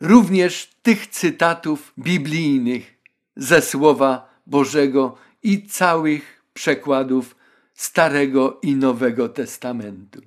[0.00, 2.94] również tych cytatów biblijnych
[3.36, 7.35] ze Słowa Bożego i całych przekładów
[7.76, 10.20] Starego i Nowego Testamentu.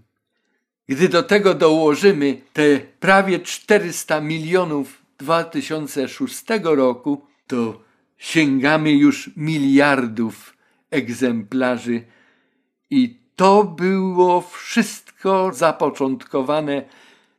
[0.88, 7.82] Gdy do tego dołożymy te prawie 400 milionów 2006 roku, to
[8.18, 10.58] sięgamy już miliardów
[10.92, 12.06] egzemplarzy
[12.90, 16.86] i to było wszystko zapoczątkowane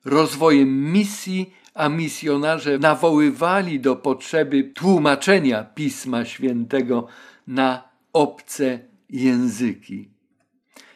[0.04, 7.06] rozwojem misji, a misjonarze nawoływali do potrzeby tłumaczenia Pisma Świętego
[7.46, 10.10] na obce języki.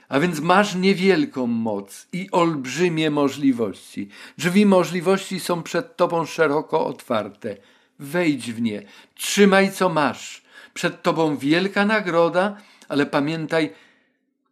[0.09, 4.09] A więc masz niewielką moc i olbrzymie możliwości.
[4.39, 7.57] Drzwi możliwości są przed tobą szeroko otwarte.
[7.99, 8.83] Wejdź w nie,
[9.15, 10.43] trzymaj co masz.
[10.75, 12.57] Przed tobą wielka nagroda,
[12.89, 13.73] ale pamiętaj,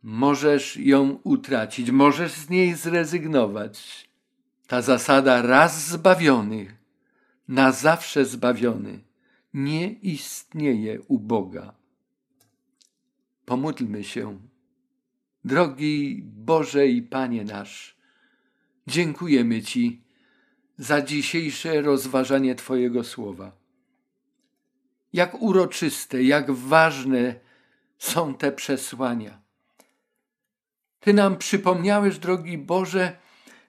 [0.02, 4.08] możesz ją utracić, możesz z niej zrezygnować.
[4.66, 6.76] Ta zasada raz zbawiony,
[7.48, 9.00] na zawsze zbawiony,
[9.54, 11.81] nie istnieje u Boga.
[13.44, 14.38] Pomódlmy się.
[15.44, 17.96] Drogi Boże i Panie nasz,
[18.86, 20.02] dziękujemy Ci
[20.78, 23.52] za dzisiejsze rozważanie Twojego słowa.
[25.12, 27.34] Jak uroczyste, jak ważne
[27.98, 29.42] są te przesłania.
[31.00, 33.18] Ty nam przypomniałeś, drogi Boże,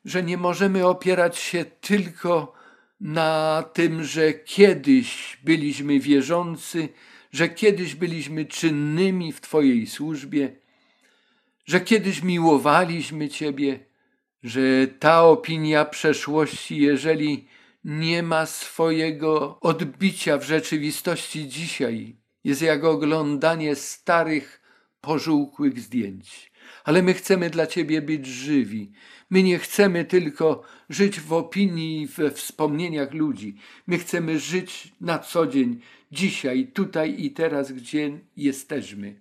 [0.05, 2.53] że nie możemy opierać się tylko
[2.99, 6.89] na tym, że kiedyś byliśmy wierzący,
[7.33, 10.55] że kiedyś byliśmy czynnymi w Twojej służbie,
[11.65, 13.79] że kiedyś miłowaliśmy Ciebie,
[14.43, 14.61] że
[14.99, 17.47] ta opinia przeszłości, jeżeli
[17.83, 24.61] nie ma swojego odbicia w rzeczywistości dzisiaj, jest jak oglądanie starych,
[25.01, 26.51] pożółkłych zdjęć.
[26.83, 28.91] Ale my chcemy dla Ciebie być żywi.
[29.29, 33.55] My nie chcemy tylko żyć w opinii i we wspomnieniach ludzi.
[33.87, 35.79] My chcemy żyć na co dzień,
[36.13, 39.15] dzisiaj, tutaj i teraz, gdzie jesteśmy.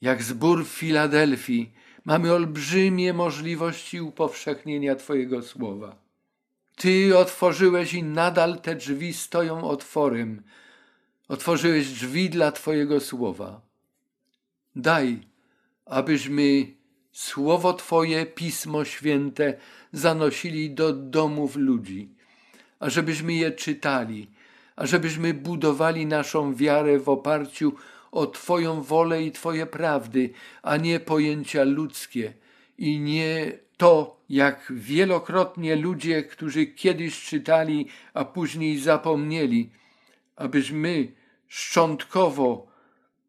[0.00, 1.72] Jak zbór w Filadelfii,
[2.04, 5.96] mamy olbrzymie możliwości upowszechnienia Twojego słowa.
[6.76, 10.42] Ty otworzyłeś i nadal te drzwi stoją otworem.
[11.28, 13.60] Otworzyłeś drzwi dla Twojego słowa.
[14.76, 15.18] Daj,
[15.86, 16.66] abyśmy
[17.12, 19.56] słowo Twoje, Pismo Święte,
[19.92, 22.08] zanosili do domów ludzi,
[22.80, 24.30] ażebyśmy je czytali,
[24.78, 27.72] ażebyśmy budowali naszą wiarę w oparciu
[28.12, 30.30] o Twoją wolę i Twoje prawdy,
[30.62, 32.32] a nie pojęcia ludzkie
[32.78, 39.70] i nie to, jak wielokrotnie ludzie, którzy kiedyś czytali, a później zapomnieli,
[40.36, 41.12] abyśmy
[41.48, 42.66] szczątkowo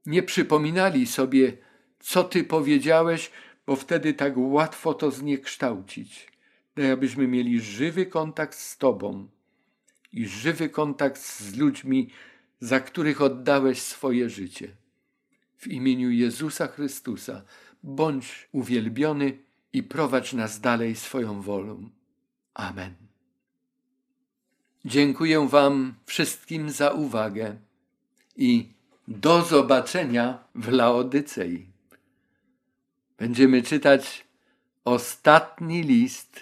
[0.05, 1.53] nie przypominali sobie,
[1.99, 3.31] co Ty powiedziałeś,
[3.65, 6.27] bo wtedy tak łatwo to zniekształcić.
[6.75, 9.27] Daj, abyśmy mieli żywy kontakt z Tobą
[10.12, 12.10] i żywy kontakt z ludźmi,
[12.60, 14.76] za których oddałeś swoje życie.
[15.57, 17.41] W imieniu Jezusa Chrystusa
[17.84, 19.38] bądź uwielbiony
[19.74, 21.89] i prowadź nas dalej swoją wolą.
[22.53, 22.93] Amen.
[24.86, 27.55] Dziękuję Wam wszystkim za uwagę
[28.38, 28.70] i
[29.07, 31.66] do zobaczenia w Laodycei.
[33.18, 34.28] Będziemy czytać
[34.86, 36.39] ostatni list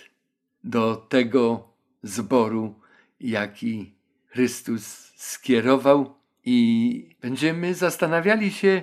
[0.64, 1.68] do tego
[2.04, 2.76] zboru,
[3.20, 3.96] jaki
[4.28, 6.18] Chrystus skierował,
[6.50, 8.82] i będziemy zastanawiali się,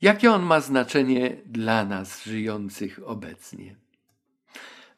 [0.00, 3.76] jakie on ma znaczenie dla nas żyjących obecnie.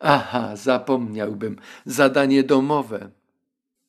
[0.01, 3.11] Aha, zapomniałbym, zadanie domowe.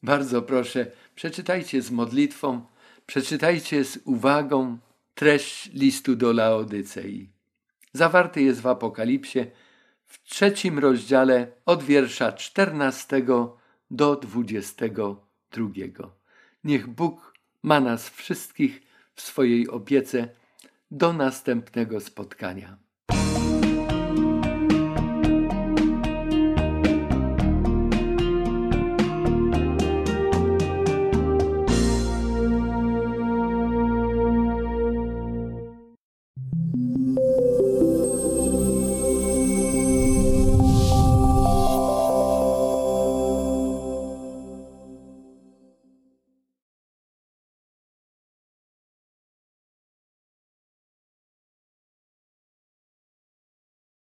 [0.03, 2.61] Bardzo proszę, przeczytajcie z modlitwą,
[3.05, 4.77] przeczytajcie z uwagą
[5.15, 7.29] treść listu do Laodycei.
[7.93, 9.45] Zawarty jest w Apokalipsie
[10.05, 13.23] w trzecim rozdziale od wiersza 14
[13.91, 15.69] do 22.
[16.63, 17.33] Niech Bóg
[17.63, 18.81] ma nas wszystkich
[19.13, 20.29] w swojej opiece.
[20.91, 22.77] Do następnego spotkania.